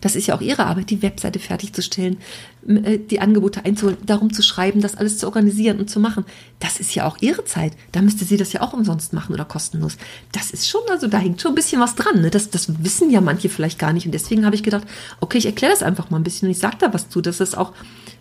das 0.00 0.16
ist 0.16 0.26
ja 0.26 0.34
auch 0.34 0.40
ihre 0.40 0.64
Arbeit, 0.66 0.90
die 0.90 1.02
Webseite 1.02 1.38
fertigzustellen, 1.38 2.18
äh, 2.66 2.98
die 2.98 3.20
Angebote 3.20 3.64
einzuholen, 3.64 3.98
darum 4.04 4.32
zu 4.32 4.42
schreiben, 4.42 4.80
das 4.80 4.96
alles 4.96 5.18
zu 5.18 5.26
organisieren 5.26 5.78
und 5.78 5.90
zu 5.90 6.00
machen. 6.00 6.24
Das 6.58 6.80
ist 6.80 6.94
ja 6.94 7.06
auch 7.06 7.18
ihre 7.20 7.44
Zeit. 7.44 7.72
Da 7.92 8.02
müsste 8.02 8.24
sie 8.24 8.36
das 8.36 8.52
ja 8.52 8.62
auch 8.62 8.72
umsonst 8.72 9.12
machen 9.12 9.34
oder 9.34 9.44
kostenlos. 9.44 9.96
Das 10.32 10.50
ist 10.50 10.68
schon, 10.68 10.82
also 10.90 11.06
da 11.06 11.18
hängt 11.18 11.40
schon 11.40 11.52
ein 11.52 11.56
bisschen 11.56 11.80
was 11.80 11.94
dran. 11.94 12.22
Ne? 12.22 12.30
Das, 12.30 12.50
das 12.50 12.82
wissen 12.82 13.10
ja 13.10 13.20
manche 13.20 13.48
vielleicht 13.48 13.78
gar 13.78 13.92
nicht. 13.92 14.06
Und 14.06 14.12
deswegen 14.12 14.44
habe 14.44 14.54
ich 14.54 14.62
gedacht, 14.62 14.86
okay, 15.20 15.38
ich 15.38 15.46
erkläre 15.46 15.72
das 15.72 15.82
einfach 15.82 16.10
mal 16.10 16.18
ein 16.18 16.24
bisschen 16.24 16.48
und 16.48 16.52
ich 16.52 16.58
sage 16.58 16.76
da 16.78 16.92
was 16.92 17.08
zu, 17.08 17.20
dass 17.20 17.40
es 17.40 17.54
auch 17.54 17.72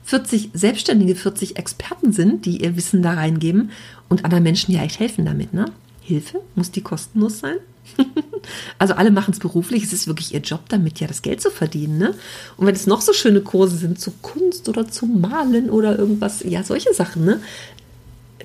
40 0.04 0.52
Selbstständige, 0.54 1.16
40 1.16 1.58
Experten 1.58 2.12
sind, 2.12 2.46
die 2.46 2.64
ihr 2.64 2.76
Wissen 2.76 3.02
da 3.02 3.14
reingeben 3.14 3.72
und 4.10 4.26
anderen 4.26 4.44
Menschen 4.44 4.74
ja 4.74 4.82
echt 4.84 5.00
helfen 5.00 5.26
damit. 5.26 5.54
Ne? 5.54 5.66
Hilfe, 6.02 6.42
muss 6.56 6.72
die 6.72 6.82
kostenlos 6.82 7.40
sein? 7.40 7.58
also 8.80 8.94
alle 8.94 9.12
machen 9.12 9.32
es 9.32 9.40
beruflich, 9.40 9.84
es 9.84 9.94
ist 9.94 10.08
wirklich 10.08 10.34
ihr 10.34 10.42
Job, 10.42 10.62
damit 10.70 11.00
ja 11.00 11.08
das 11.08 11.22
Geld 11.22 11.42
zu 11.42 11.52
verdienen. 11.52 11.98
Ne? 11.98 12.16
Und 12.58 12.68
wenn 12.68 12.76
es 12.76 12.88
noch 12.88 13.02
so 13.02 13.14
schöne 13.14 13.42
Kurse 13.42 13.78
sind 13.78 14.00
zu 14.00 14.12
Kunst 14.22 14.70
oder 14.70 14.88
zu 14.88 15.06
Malen 15.06 15.70
oder 15.70 15.98
irgendwas, 15.98 16.44
ja, 16.44 16.64
solche 16.64 16.94
Sachen, 16.94 17.26
ne? 17.26 17.42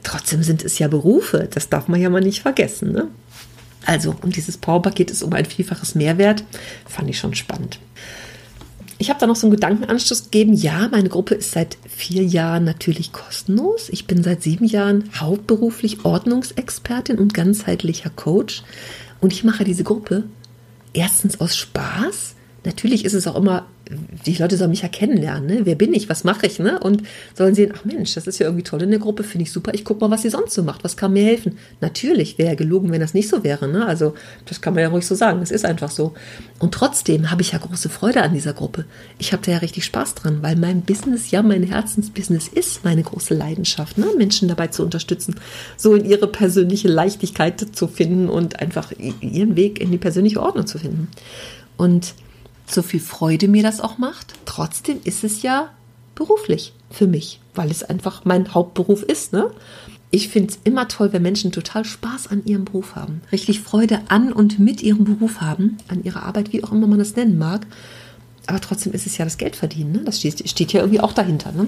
Trotzdem 0.03 0.43
sind 0.43 0.63
es 0.65 0.79
ja 0.79 0.89
Berufe, 0.89 1.49
das 1.51 1.71
darf 1.71 1.89
man 1.89 2.01
ja 2.01 2.11
mal 2.11 2.21
nicht 2.21 2.43
vergessen. 2.43 2.93
Ne? 2.93 3.09
Also, 3.87 4.15
und 4.23 4.37
dieses 4.37 4.59
Powerpaket 4.59 5.11
ist 5.11 5.23
um 5.23 5.33
ein 5.33 5.47
Vielfaches 5.47 5.95
Mehrwert, 5.95 6.45
fand 6.87 7.09
ich 7.09 7.19
schon 7.19 7.35
spannend. 7.35 7.79
Ich 8.99 9.11
habe 9.11 9.19
da 9.19 9.27
noch 9.27 9.37
so 9.37 9.47
einen 9.47 9.57
Gedankenanschluss 9.57 10.25
gegeben. 10.25 10.55
Ja, 10.55 10.89
meine 10.89 11.09
Gruppe 11.09 11.35
ist 11.35 11.51
seit 11.51 11.77
vier 11.89 12.25
Jahren 12.25 12.65
natürlich 12.65 13.13
kostenlos. 13.13 13.89
Ich 13.91 14.07
bin 14.07 14.23
seit 14.23 14.43
sieben 14.43 14.65
Jahren 14.65 15.11
hauptberuflich 15.19 16.05
Ordnungsexpertin 16.05 17.19
und 17.19 17.35
ganzheitlicher 17.35 18.11
Coach. 18.11 18.63
Und 19.25 19.33
ich 19.33 19.43
mache 19.43 19.65
diese 19.65 19.85
Gruppe 19.85 20.25
erstens 20.93 21.41
aus 21.41 21.57
Spaß. 21.57 22.35
Natürlich 22.65 23.05
ist 23.05 23.15
es 23.15 23.27
auch 23.27 23.37
immer 23.37 23.67
die 24.27 24.35
Leute 24.37 24.57
sollen 24.57 24.71
mich 24.71 24.83
ja 24.83 24.89
kennenlernen. 24.89 25.47
Ne? 25.47 25.61
Wer 25.65 25.75
bin 25.75 25.93
ich? 25.93 26.09
Was 26.09 26.25
mache 26.25 26.47
ich? 26.47 26.59
Ne? 26.59 26.79
Und 26.79 27.03
sollen 27.35 27.55
sehen, 27.55 27.73
ach 27.77 27.85
Mensch, 27.85 28.15
das 28.15 28.27
ist 28.27 28.39
ja 28.39 28.47
irgendwie 28.47 28.63
toll 28.63 28.83
in 28.83 28.91
der 28.91 28.99
Gruppe, 28.99 29.25
finde 29.25 29.43
ich 29.45 29.53
super. 29.53 29.75
Ich 29.75 29.85
gucke 29.85 30.01
mal, 30.01 30.11
was 30.11 30.23
sie 30.23 30.31
sonst 30.31 30.55
so 30.55 30.63
macht. 30.63 30.85
Was 30.85 30.97
kann 30.97 31.13
mir 31.13 31.25
helfen? 31.25 31.59
Natürlich 31.81 32.39
wäre 32.39 32.51
ja 32.51 32.55
gelogen, 32.55 32.91
wenn 32.91 33.01
das 33.01 33.15
nicht 33.15 33.29
so 33.29 33.45
wäre. 33.45 33.69
Ne? 33.69 33.85
Also, 33.85 34.15
das 34.47 34.61
kann 34.61 34.75
man 34.75 34.83
ja 34.83 34.89
ruhig 34.89 35.07
so 35.07 35.15
sagen. 35.15 35.43
Es 35.43 35.51
ist 35.51 35.65
einfach 35.65 35.91
so. 35.91 36.15
Und 36.59 36.73
trotzdem 36.73 37.31
habe 37.31 37.43
ich 37.43 37.53
ja 37.53 37.59
große 37.59 37.89
Freude 37.89 38.23
an 38.23 38.33
dieser 38.33 38.55
Gruppe. 38.55 38.87
Ich 39.19 39.33
habe 39.33 39.43
da 39.45 39.53
ja 39.53 39.59
richtig 39.59 39.85
Spaß 39.85 40.15
dran, 40.15 40.43
weil 40.43 40.57
mein 40.57 40.83
Business 40.83 41.31
ja 41.31 41.43
mein 41.43 41.63
Herzensbusiness 41.63 42.49
ist, 42.49 42.85
meine 42.85 43.03
große 43.03 43.35
Leidenschaft, 43.35 43.99
ne? 43.99 44.07
Menschen 44.17 44.49
dabei 44.49 44.69
zu 44.69 44.83
unterstützen, 44.83 45.37
so 45.77 45.95
in 45.95 46.05
ihre 46.05 46.27
persönliche 46.27 46.89
Leichtigkeit 46.89 47.65
zu 47.73 47.87
finden 47.87 48.29
und 48.29 48.61
einfach 48.61 48.93
ihren 49.21 49.57
Weg 49.57 49.81
in 49.81 49.91
die 49.91 49.99
persönliche 49.99 50.41
Ordnung 50.41 50.67
zu 50.67 50.79
finden. 50.79 51.09
Und 51.77 52.15
so 52.67 52.83
viel 52.83 53.01
Freude 53.01 53.49
mir 53.49 53.63
das 53.63 53.81
auch 53.81 53.99
macht, 53.99 54.35
trotzdem 54.45 55.01
ist 55.05 55.25
es 55.25 55.43
ja 55.43 55.71
beruflich 56.15 56.73
für 56.91 57.07
mich, 57.07 57.41
weil 57.55 57.71
es 57.71 57.83
einfach 57.83 58.25
mein 58.25 58.55
Hauptberuf 58.55 59.03
ist. 59.03 59.33
Ne? 59.33 59.51
Ich 60.11 60.29
finde 60.29 60.53
es 60.53 60.61
immer 60.65 60.89
toll, 60.89 61.13
wenn 61.13 61.23
Menschen 61.23 61.53
total 61.53 61.85
Spaß 61.85 62.29
an 62.29 62.45
ihrem 62.45 62.65
Beruf 62.65 62.95
haben, 62.95 63.21
richtig 63.33 63.61
Freude 63.61 64.01
an 64.09 64.33
und 64.33 64.59
mit 64.59 64.83
ihrem 64.83 65.05
Beruf 65.05 65.41
haben, 65.41 65.79
an 65.89 66.05
ihrer 66.05 66.23
Arbeit, 66.23 66.53
wie 66.53 66.63
auch 66.63 66.73
immer 66.73 66.87
man 66.87 66.99
das 66.99 67.17
nennen 67.17 67.39
mag. 67.39 67.67
Aber 68.47 68.61
trotzdem 68.61 68.93
ist 68.93 69.07
es 69.07 69.17
ja 69.19 69.25
das 69.25 69.39
Geldverdienen. 69.39 69.93
Ne? 69.93 70.03
Das 70.05 70.19
steht, 70.19 70.49
steht 70.49 70.73
ja 70.73 70.81
irgendwie 70.81 71.01
auch 71.01 71.13
dahinter. 71.13 71.53
Ne? 71.53 71.67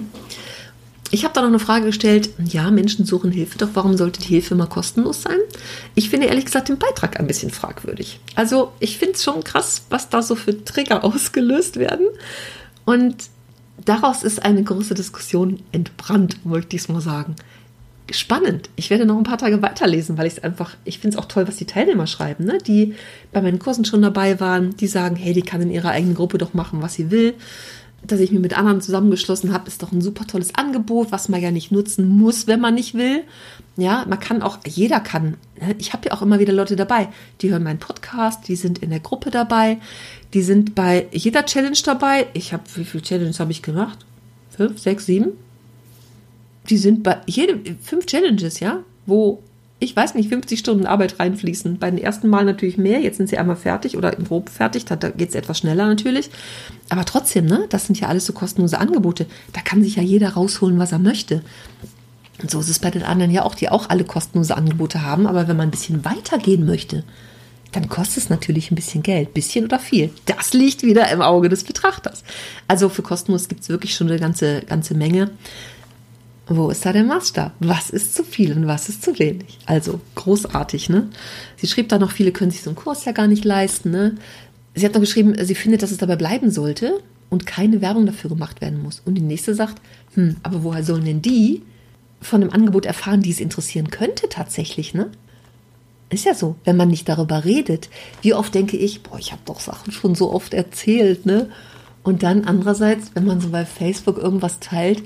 Ich 1.09 1.23
habe 1.23 1.33
da 1.33 1.41
noch 1.41 1.47
eine 1.47 1.59
Frage 1.59 1.85
gestellt. 1.85 2.29
Ja, 2.43 2.69
Menschen 2.69 3.05
suchen 3.05 3.31
Hilfe, 3.31 3.57
doch 3.57 3.69
warum 3.73 3.95
sollte 3.95 4.19
die 4.19 4.27
Hilfe 4.27 4.53
immer 4.53 4.67
kostenlos 4.67 5.21
sein? 5.21 5.37
Ich 5.95 6.09
finde 6.09 6.27
ehrlich 6.27 6.45
gesagt 6.45 6.69
den 6.69 6.77
Beitrag 6.77 7.19
ein 7.19 7.27
bisschen 7.27 7.49
fragwürdig. 7.49 8.19
Also 8.35 8.73
ich 8.79 8.97
finde 8.97 9.13
es 9.15 9.23
schon 9.23 9.43
krass, 9.43 9.83
was 9.89 10.09
da 10.09 10.21
so 10.21 10.35
für 10.35 10.63
Trigger 10.65 11.03
ausgelöst 11.03 11.77
werden. 11.77 12.07
Und 12.85 13.15
daraus 13.83 14.23
ist 14.23 14.43
eine 14.43 14.63
große 14.63 14.95
Diskussion 14.95 15.61
entbrannt, 15.71 16.39
wollte 16.43 16.75
ich 16.75 16.83
es 16.83 16.89
mal 16.89 17.01
sagen. 17.01 17.35
Spannend. 18.11 18.69
Ich 18.77 18.89
werde 18.89 19.05
noch 19.05 19.17
ein 19.17 19.23
paar 19.23 19.37
Tage 19.37 19.61
weiterlesen, 19.61 20.17
weil 20.17 20.27
ich 20.27 20.37
es 20.37 20.43
einfach, 20.43 20.75
ich 20.85 20.99
finde 20.99 21.17
es 21.17 21.21
auch 21.21 21.27
toll, 21.27 21.45
was 21.47 21.57
die 21.57 21.65
Teilnehmer 21.65 22.07
schreiben, 22.07 22.45
ne? 22.45 22.57
die 22.57 22.95
bei 23.33 23.41
meinen 23.41 23.59
Kursen 23.59 23.83
schon 23.83 24.01
dabei 24.01 24.39
waren, 24.39 24.77
die 24.77 24.87
sagen, 24.87 25.17
hey, 25.17 25.33
die 25.33 25.41
kann 25.41 25.61
in 25.61 25.71
ihrer 25.71 25.89
eigenen 25.89 26.15
Gruppe 26.15 26.37
doch 26.37 26.53
machen, 26.53 26.81
was 26.81 26.93
sie 26.93 27.11
will 27.11 27.33
dass 28.03 28.19
ich 28.19 28.31
mich 28.31 28.41
mit 28.41 28.57
anderen 28.57 28.79
zusammengeschlossen 28.79 29.51
habe, 29.51 29.67
ist 29.67 29.81
doch 29.81 29.91
ein 29.91 30.01
super 30.01 30.25
tolles 30.25 30.55
Angebot, 30.55 31.11
was 31.11 31.29
man 31.29 31.41
ja 31.41 31.51
nicht 31.51 31.71
nutzen 31.71 32.07
muss, 32.07 32.47
wenn 32.47 32.59
man 32.59 32.75
nicht 32.75 32.93
will. 32.93 33.23
Ja, 33.75 34.05
man 34.07 34.19
kann 34.19 34.41
auch, 34.41 34.59
jeder 34.65 34.99
kann. 34.99 35.35
Ich 35.77 35.93
habe 35.93 36.07
ja 36.07 36.13
auch 36.13 36.21
immer 36.21 36.39
wieder 36.39 36.53
Leute 36.53 36.75
dabei, 36.75 37.09
die 37.41 37.49
hören 37.49 37.63
meinen 37.63 37.79
Podcast, 37.79 38.47
die 38.47 38.55
sind 38.55 38.79
in 38.79 38.91
der 38.91 38.99
Gruppe 38.99 39.31
dabei, 39.31 39.79
die 40.33 40.41
sind 40.41 40.75
bei 40.75 41.07
jeder 41.11 41.45
Challenge 41.45 41.77
dabei. 41.83 42.27
Ich 42.33 42.53
habe, 42.53 42.63
wie 42.75 42.85
viele 42.85 43.03
Challenges 43.03 43.39
habe 43.39 43.51
ich 43.51 43.61
gemacht? 43.61 43.99
Fünf, 44.55 44.79
sechs, 44.79 45.05
sieben? 45.05 45.33
Die 46.69 46.77
sind 46.77 47.03
bei 47.03 47.17
jedem, 47.25 47.77
fünf 47.79 48.05
Challenges, 48.05 48.59
ja, 48.59 48.83
wo 49.05 49.41
ich 49.79 49.95
weiß 49.95 50.15
nicht, 50.15 50.29
50 50.29 50.57
Stunden 50.57 50.87
Arbeit 50.87 51.19
reinfließen. 51.19 51.77
Bei 51.77 51.91
den 51.91 51.99
ersten 51.99 52.27
Mal 52.29 52.45
natürlich 52.45 52.77
mehr, 52.77 52.99
jetzt 52.99 53.17
sind 53.17 53.29
sie 53.29 53.37
einmal 53.37 53.55
fertig 53.55 53.95
oder 53.95 54.11
grob 54.11 54.49
fertig, 54.49 54.85
da, 54.85 54.95
geht 54.95 55.29
es 55.29 55.35
etwas 55.35 55.59
schneller 55.59 55.85
natürlich. 55.85 56.31
Aber 56.89 57.05
trotzdem, 57.05 57.45
ne, 57.45 57.65
das 57.69 57.85
sind 57.85 57.99
ja 57.99 58.07
alles 58.07 58.25
so 58.25 58.33
kostenlose 58.33 58.79
Angebote. 58.79 59.27
Da 59.53 59.61
kann 59.61 59.83
sich 59.83 59.95
ja 59.95 60.03
jeder 60.03 60.29
rausholen, 60.29 60.79
was 60.79 60.91
er 60.93 60.99
möchte. 60.99 61.43
Und 62.41 62.49
so 62.49 62.59
ist 62.59 62.69
es 62.69 62.79
bei 62.79 62.89
den 62.89 63.03
anderen 63.03 63.31
ja 63.31 63.43
auch, 63.43 63.55
die 63.55 63.69
auch 63.69 63.89
alle 63.89 64.03
kostenlose 64.03 64.55
Angebote 64.55 65.03
haben. 65.03 65.27
Aber 65.27 65.47
wenn 65.47 65.57
man 65.57 65.67
ein 65.67 65.71
bisschen 65.71 66.05
weitergehen 66.05 66.65
möchte, 66.65 67.03
dann 67.71 67.89
kostet 67.89 68.23
es 68.23 68.29
natürlich 68.29 68.71
ein 68.71 68.75
bisschen 68.75 69.03
Geld. 69.03 69.33
Bisschen 69.35 69.65
oder 69.65 69.79
viel. 69.79 70.09
Das 70.25 70.53
liegt 70.53 70.81
wieder 70.83 71.11
im 71.11 71.21
Auge 71.21 71.49
des 71.49 71.63
Betrachters. 71.63 72.23
Also 72.67 72.89
für 72.89 73.03
kostenlos 73.03 73.47
gibt 73.47 73.61
es 73.61 73.69
wirklich 73.69 73.93
schon 73.93 74.07
eine 74.07 74.19
ganze, 74.19 74.61
ganze 74.61 74.95
Menge. 74.95 75.29
Wo 76.49 76.69
ist 76.69 76.85
da 76.85 76.93
der 76.93 77.03
Maßstab? 77.03 77.53
Was 77.59 77.89
ist 77.89 78.15
zu 78.15 78.23
viel 78.23 78.53
und 78.53 78.67
was 78.67 78.87
ist 78.87 79.03
zu 79.03 79.17
wenig? 79.19 79.59
Also 79.65 79.99
großartig, 80.15 80.89
ne? 80.89 81.09
Sie 81.57 81.67
schrieb 81.67 81.89
da 81.89 81.99
noch, 81.99 82.11
viele 82.11 82.31
können 82.31 82.51
sich 82.51 82.61
so 82.61 82.69
einen 82.69 82.77
Kurs 82.77 83.03
ja 83.03 83.11
gar 83.11 83.27
nicht 83.27 83.43
leisten, 83.43 83.91
ne? 83.91 84.15
Sie 84.73 84.85
hat 84.85 84.93
noch 84.93 85.01
geschrieben, 85.01 85.35
sie 85.43 85.55
findet, 85.55 85.81
dass 85.81 85.91
es 85.91 85.97
dabei 85.97 86.15
bleiben 86.15 86.51
sollte 86.51 87.01
und 87.29 87.45
keine 87.45 87.81
Werbung 87.81 88.05
dafür 88.05 88.29
gemacht 88.29 88.61
werden 88.61 88.81
muss. 88.81 89.01
Und 89.03 89.15
die 89.15 89.21
nächste 89.21 89.55
sagt, 89.55 89.81
hm, 90.13 90.37
aber 90.43 90.63
woher 90.63 90.83
sollen 90.83 91.03
denn 91.03 91.21
die 91.21 91.63
von 92.21 92.41
einem 92.41 92.51
Angebot 92.51 92.85
erfahren, 92.85 93.21
die 93.21 93.31
es 93.31 93.39
interessieren 93.39 93.89
könnte 93.89 94.29
tatsächlich, 94.29 94.93
ne? 94.93 95.11
Ist 96.09 96.23
ja 96.23 96.33
so, 96.33 96.55
wenn 96.63 96.77
man 96.77 96.87
nicht 96.87 97.09
darüber 97.09 97.43
redet. 97.43 97.89
Wie 98.21 98.33
oft 98.33 98.55
denke 98.55 98.77
ich, 98.77 99.03
boah, 99.03 99.19
ich 99.19 99.33
habe 99.33 99.41
doch 99.43 99.59
Sachen 99.59 99.91
schon 99.91 100.15
so 100.15 100.31
oft 100.31 100.53
erzählt, 100.53 101.25
ne? 101.25 101.49
Und 102.03 102.23
dann 102.23 102.45
andererseits, 102.45 103.11
wenn 103.15 103.25
man 103.25 103.41
so 103.41 103.49
bei 103.49 103.65
Facebook 103.65 104.17
irgendwas 104.17 104.61
teilt, 104.61 105.03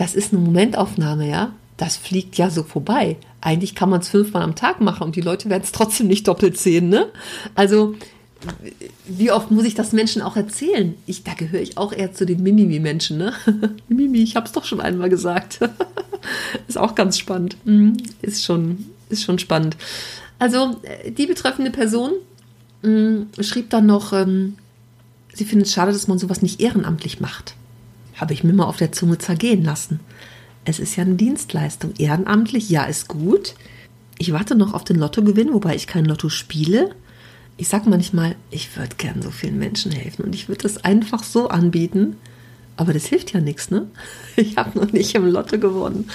das 0.00 0.14
ist 0.14 0.32
eine 0.32 0.40
Momentaufnahme, 0.40 1.28
ja. 1.28 1.52
Das 1.76 1.98
fliegt 1.98 2.38
ja 2.38 2.48
so 2.48 2.62
vorbei. 2.62 3.18
Eigentlich 3.42 3.74
kann 3.74 3.90
man 3.90 4.00
es 4.00 4.08
fünfmal 4.08 4.42
am 4.42 4.54
Tag 4.54 4.80
machen 4.80 5.02
und 5.02 5.14
die 5.14 5.20
Leute 5.20 5.50
werden 5.50 5.62
es 5.62 5.72
trotzdem 5.72 6.06
nicht 6.06 6.26
doppelt 6.26 6.56
sehen, 6.58 6.88
ne? 6.88 7.08
Also, 7.54 7.94
wie 9.06 9.30
oft 9.30 9.50
muss 9.50 9.66
ich 9.66 9.74
das 9.74 9.92
Menschen 9.92 10.22
auch 10.22 10.36
erzählen? 10.36 10.94
Ich, 11.04 11.22
da 11.22 11.34
gehöre 11.34 11.60
ich 11.60 11.76
auch 11.76 11.92
eher 11.92 12.14
zu 12.14 12.24
den 12.24 12.42
Mimimi-Menschen, 12.42 13.18
ne? 13.18 13.34
Mimimi, 13.88 14.22
ich 14.22 14.36
habe 14.36 14.46
es 14.46 14.52
doch 14.52 14.64
schon 14.64 14.80
einmal 14.80 15.10
gesagt. 15.10 15.60
ist 16.66 16.78
auch 16.78 16.94
ganz 16.94 17.18
spannend. 17.18 17.58
Mhm. 17.66 17.98
Ist 18.22 18.42
schon, 18.42 18.86
ist 19.10 19.24
schon 19.24 19.38
spannend. 19.38 19.76
Also, 20.38 20.80
äh, 20.80 21.12
die 21.12 21.26
betreffende 21.26 21.70
Person 21.70 22.12
mh, 22.80 23.42
schrieb 23.42 23.68
dann 23.68 23.84
noch, 23.84 24.14
ähm, 24.14 24.56
sie 25.34 25.44
findet 25.44 25.66
es 25.66 25.74
schade, 25.74 25.92
dass 25.92 26.08
man 26.08 26.18
sowas 26.18 26.40
nicht 26.40 26.62
ehrenamtlich 26.62 27.20
macht 27.20 27.54
habe 28.20 28.32
ich 28.32 28.44
mir 28.44 28.52
mal 28.52 28.64
auf 28.64 28.76
der 28.76 28.92
Zunge 28.92 29.18
zergehen 29.18 29.64
lassen. 29.64 30.00
Es 30.64 30.78
ist 30.78 30.96
ja 30.96 31.04
eine 31.04 31.14
Dienstleistung. 31.14 31.94
Ehrenamtlich, 31.98 32.68
ja, 32.68 32.84
ist 32.84 33.08
gut. 33.08 33.54
Ich 34.18 34.32
warte 34.32 34.54
noch 34.54 34.74
auf 34.74 34.84
den 34.84 34.96
Lottogewinn, 34.96 35.52
wobei 35.52 35.74
ich 35.74 35.86
kein 35.86 36.04
Lotto 36.04 36.28
spiele. 36.28 36.94
Ich 37.56 37.68
sage 37.68 37.88
manchmal, 37.88 38.36
ich 38.50 38.76
würde 38.76 38.96
gern 38.96 39.22
so 39.22 39.30
vielen 39.30 39.58
Menschen 39.58 39.92
helfen 39.92 40.24
und 40.24 40.34
ich 40.34 40.48
würde 40.48 40.66
es 40.66 40.84
einfach 40.84 41.24
so 41.24 41.48
anbieten. 41.48 42.16
Aber 42.76 42.94
das 42.94 43.06
hilft 43.06 43.32
ja 43.32 43.40
nichts, 43.40 43.70
ne? 43.70 43.88
Ich 44.36 44.56
habe 44.56 44.78
noch 44.78 44.92
nicht 44.92 45.14
im 45.14 45.26
Lotto 45.26 45.58
gewonnen. 45.58 46.08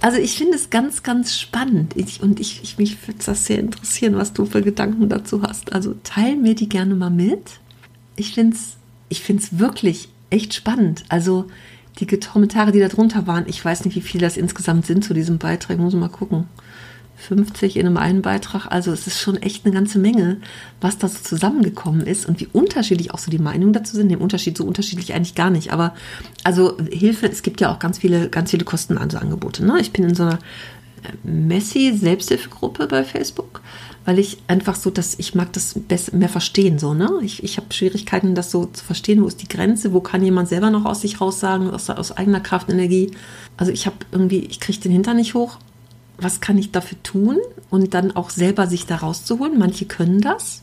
Also 0.00 0.18
ich 0.18 0.36
finde 0.36 0.56
es 0.56 0.70
ganz, 0.70 1.02
ganz 1.02 1.38
spannend. 1.38 1.96
Ich, 1.96 2.20
und 2.20 2.40
ich, 2.40 2.60
ich 2.62 2.78
mich 2.78 3.06
würde 3.06 3.20
das 3.24 3.46
sehr 3.46 3.58
interessieren, 3.58 4.16
was 4.16 4.32
du 4.32 4.46
für 4.46 4.62
Gedanken 4.62 5.08
dazu 5.08 5.42
hast. 5.42 5.72
Also 5.72 5.94
teil 6.02 6.36
mir 6.36 6.54
die 6.54 6.68
gerne 6.68 6.94
mal 6.94 7.10
mit 7.10 7.60
ich 8.20 8.34
finde 8.34 8.56
es 8.56 8.76
ich 9.08 9.22
find's 9.22 9.58
wirklich 9.58 10.08
echt 10.30 10.54
spannend. 10.54 11.04
Also 11.08 11.46
die 11.98 12.06
Kommentare, 12.06 12.72
die 12.72 12.80
da 12.80 12.88
drunter 12.88 13.26
waren, 13.26 13.44
ich 13.46 13.64
weiß 13.64 13.84
nicht, 13.84 13.96
wie 13.96 14.00
viele 14.00 14.22
das 14.22 14.36
insgesamt 14.36 14.86
sind 14.86 15.04
zu 15.04 15.12
diesem 15.12 15.38
Beitrag, 15.38 15.78
muss 15.78 15.94
mal 15.94 16.08
gucken. 16.08 16.46
50 17.20 17.76
in 17.76 17.86
einem 17.86 17.98
einen 17.98 18.22
Beitrag. 18.22 18.66
Also 18.70 18.92
es 18.92 19.06
ist 19.06 19.20
schon 19.20 19.36
echt 19.36 19.64
eine 19.64 19.74
ganze 19.74 19.98
Menge, 19.98 20.38
was 20.80 20.96
da 20.96 21.06
so 21.06 21.18
zusammengekommen 21.22 22.00
ist 22.00 22.26
und 22.26 22.40
wie 22.40 22.48
unterschiedlich 22.52 23.12
auch 23.12 23.18
so 23.18 23.30
die 23.30 23.38
Meinungen 23.38 23.74
dazu 23.74 23.94
sind. 23.94 24.10
Im 24.10 24.22
Unterschied 24.22 24.56
so 24.56 24.64
unterschiedlich 24.64 25.12
eigentlich 25.12 25.34
gar 25.34 25.50
nicht. 25.50 25.72
Aber 25.72 25.94
also 26.44 26.78
Hilfe, 26.90 27.26
es 27.26 27.42
gibt 27.42 27.60
ja 27.60 27.72
auch 27.72 27.78
ganz 27.78 27.98
viele, 27.98 28.30
ganz 28.30 28.50
viele 28.50 28.64
Kostenangebote. 28.64 29.64
Ne? 29.64 29.78
Ich 29.80 29.92
bin 29.92 30.04
in 30.04 30.14
so 30.14 30.22
einer 30.22 30.38
Messi-Selbsthilfegruppe 31.22 32.86
bei 32.86 33.04
Facebook, 33.04 33.60
weil 34.10 34.18
ich 34.18 34.38
einfach 34.48 34.74
so, 34.74 34.90
dass 34.90 35.16
ich 35.20 35.36
mag 35.36 35.52
das 35.52 35.76
mehr 36.10 36.28
verstehen. 36.28 36.80
So, 36.80 36.94
ne? 36.94 37.20
Ich, 37.22 37.44
ich 37.44 37.58
habe 37.58 37.72
Schwierigkeiten, 37.72 38.34
das 38.34 38.50
so 38.50 38.66
zu 38.66 38.84
verstehen. 38.84 39.22
Wo 39.22 39.28
ist 39.28 39.40
die 39.40 39.46
Grenze? 39.46 39.92
Wo 39.92 40.00
kann 40.00 40.24
jemand 40.24 40.48
selber 40.48 40.68
noch 40.70 40.84
aus 40.84 41.02
sich 41.02 41.20
raus 41.20 41.38
sagen, 41.38 41.70
aus, 41.70 41.88
aus 41.90 42.10
eigener 42.10 42.40
Kraft, 42.40 42.68
Energie? 42.70 43.12
Also 43.56 43.70
ich 43.70 43.86
habe 43.86 43.98
irgendwie, 44.10 44.40
ich 44.40 44.58
kriege 44.58 44.80
den 44.80 44.90
Hintern 44.90 45.16
nicht 45.16 45.34
hoch 45.34 45.58
was 46.18 46.40
kann 46.40 46.58
ich 46.58 46.70
dafür 46.70 47.02
tun 47.02 47.38
und 47.70 47.94
dann 47.94 48.14
auch 48.14 48.28
selber 48.28 48.66
sich 48.66 48.84
da 48.84 48.96
rauszuholen. 48.96 49.58
Manche 49.58 49.86
können 49.86 50.20
das 50.20 50.60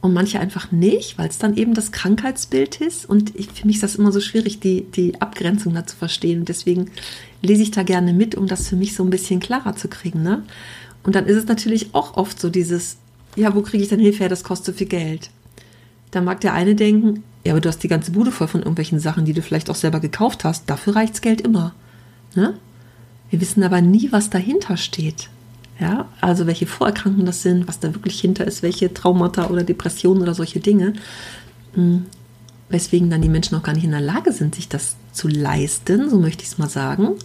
und 0.00 0.12
manche 0.12 0.38
einfach 0.40 0.72
nicht, 0.72 1.16
weil 1.16 1.30
es 1.30 1.38
dann 1.38 1.56
eben 1.56 1.72
das 1.72 1.90
Krankheitsbild 1.90 2.82
ist. 2.82 3.08
Und 3.08 3.34
ich, 3.34 3.50
für 3.50 3.66
mich 3.66 3.76
ist 3.76 3.82
das 3.82 3.96
immer 3.96 4.12
so 4.12 4.20
schwierig, 4.20 4.60
die, 4.60 4.82
die 4.82 5.18
Abgrenzung 5.22 5.72
da 5.72 5.86
zu 5.86 5.96
verstehen. 5.96 6.44
Deswegen 6.44 6.90
lese 7.40 7.62
ich 7.62 7.70
da 7.70 7.82
gerne 7.82 8.12
mit, 8.12 8.34
um 8.34 8.46
das 8.46 8.68
für 8.68 8.76
mich 8.76 8.94
so 8.94 9.02
ein 9.02 9.08
bisschen 9.08 9.40
klarer 9.40 9.74
zu 9.74 9.88
kriegen. 9.88 10.22
Ne? 10.22 10.42
Und 11.04 11.14
dann 11.14 11.26
ist 11.26 11.36
es 11.36 11.46
natürlich 11.46 11.94
auch 11.94 12.16
oft 12.16 12.40
so 12.40 12.50
dieses, 12.50 12.96
ja, 13.36 13.54
wo 13.54 13.62
kriege 13.62 13.82
ich 13.82 13.90
denn 13.90 14.00
Hilfe 14.00 14.20
her, 14.20 14.28
das 14.28 14.42
kostet 14.42 14.74
so 14.74 14.78
viel 14.78 14.88
Geld. 14.88 15.30
Da 16.10 16.20
mag 16.20 16.40
der 16.40 16.54
eine 16.54 16.74
denken, 16.74 17.22
ja, 17.44 17.52
aber 17.52 17.60
du 17.60 17.68
hast 17.68 17.82
die 17.82 17.88
ganze 17.88 18.10
Bude 18.10 18.32
voll 18.32 18.48
von 18.48 18.60
irgendwelchen 18.60 18.98
Sachen, 19.00 19.24
die 19.24 19.34
du 19.34 19.42
vielleicht 19.42 19.68
auch 19.68 19.74
selber 19.74 20.00
gekauft 20.00 20.44
hast. 20.44 20.68
Dafür 20.68 20.96
reicht's 20.96 21.20
Geld 21.20 21.42
immer. 21.42 21.74
Ne? 22.34 22.54
Wir 23.30 23.40
wissen 23.40 23.62
aber 23.62 23.80
nie, 23.80 24.10
was 24.12 24.30
dahinter 24.30 24.76
steht. 24.76 25.28
Ja, 25.78 26.08
also 26.20 26.46
welche 26.46 26.66
Vorerkrankungen 26.66 27.26
das 27.26 27.42
sind, 27.42 27.66
was 27.66 27.80
da 27.80 27.92
wirklich 27.94 28.20
hinter 28.20 28.46
ist, 28.46 28.62
welche 28.62 28.94
Traumata 28.94 29.48
oder 29.48 29.64
Depressionen 29.64 30.22
oder 30.22 30.32
solche 30.32 30.60
Dinge. 30.60 30.92
Hm, 31.74 32.06
weswegen 32.68 33.10
dann 33.10 33.22
die 33.22 33.28
Menschen 33.28 33.56
auch 33.56 33.62
gar 33.62 33.74
nicht 33.74 33.84
in 33.84 33.90
der 33.90 34.00
Lage 34.00 34.32
sind, 34.32 34.54
sich 34.54 34.68
das 34.68 34.94
zu 35.12 35.26
leisten, 35.26 36.08
so 36.08 36.20
möchte 36.20 36.44
ich 36.44 36.50
es 36.50 36.58
mal 36.58 36.68
sagen 36.68 37.16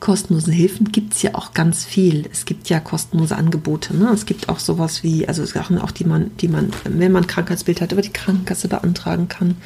kostenlosen 0.00 0.52
Hilfen 0.52 0.92
gibt 0.92 1.14
es 1.14 1.22
ja 1.22 1.34
auch 1.34 1.54
ganz 1.54 1.84
viel. 1.84 2.28
Es 2.30 2.44
gibt 2.44 2.68
ja 2.68 2.80
kostenlose 2.80 3.36
Angebote. 3.36 3.96
Ne? 3.96 4.10
Es 4.12 4.26
gibt 4.26 4.48
auch 4.48 4.58
sowas 4.58 5.02
wie, 5.02 5.26
also 5.26 5.44
Sachen 5.44 5.78
auch, 5.78 5.90
die 5.90 6.04
man, 6.04 6.30
die 6.38 6.48
man, 6.48 6.70
wenn 6.84 7.12
man 7.12 7.24
ein 7.24 7.26
Krankheitsbild 7.26 7.80
hat, 7.80 7.92
über 7.92 8.02
die 8.02 8.12
Krankenkasse 8.12 8.68
beantragen 8.68 9.28
kann. 9.28 9.56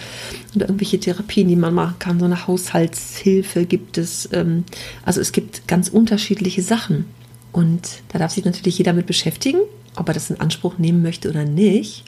Oder 0.54 0.66
irgendwelche 0.66 1.00
Therapien, 1.00 1.48
die 1.48 1.56
man 1.56 1.74
machen 1.74 1.96
kann. 1.98 2.20
So 2.20 2.26
eine 2.26 2.46
Haushaltshilfe 2.46 3.66
gibt 3.66 3.98
es. 3.98 4.28
Ähm, 4.32 4.64
also 5.04 5.20
es 5.20 5.32
gibt 5.32 5.66
ganz 5.66 5.88
unterschiedliche 5.88 6.62
Sachen. 6.62 7.06
Und 7.52 8.02
da 8.08 8.18
darf 8.18 8.32
sich 8.32 8.44
natürlich 8.44 8.78
jeder 8.78 8.92
mit 8.92 9.06
beschäftigen, 9.06 9.60
ob 9.96 10.08
er 10.08 10.14
das 10.14 10.30
in 10.30 10.40
Anspruch 10.40 10.78
nehmen 10.78 11.02
möchte 11.02 11.28
oder 11.28 11.44
nicht. 11.44 12.04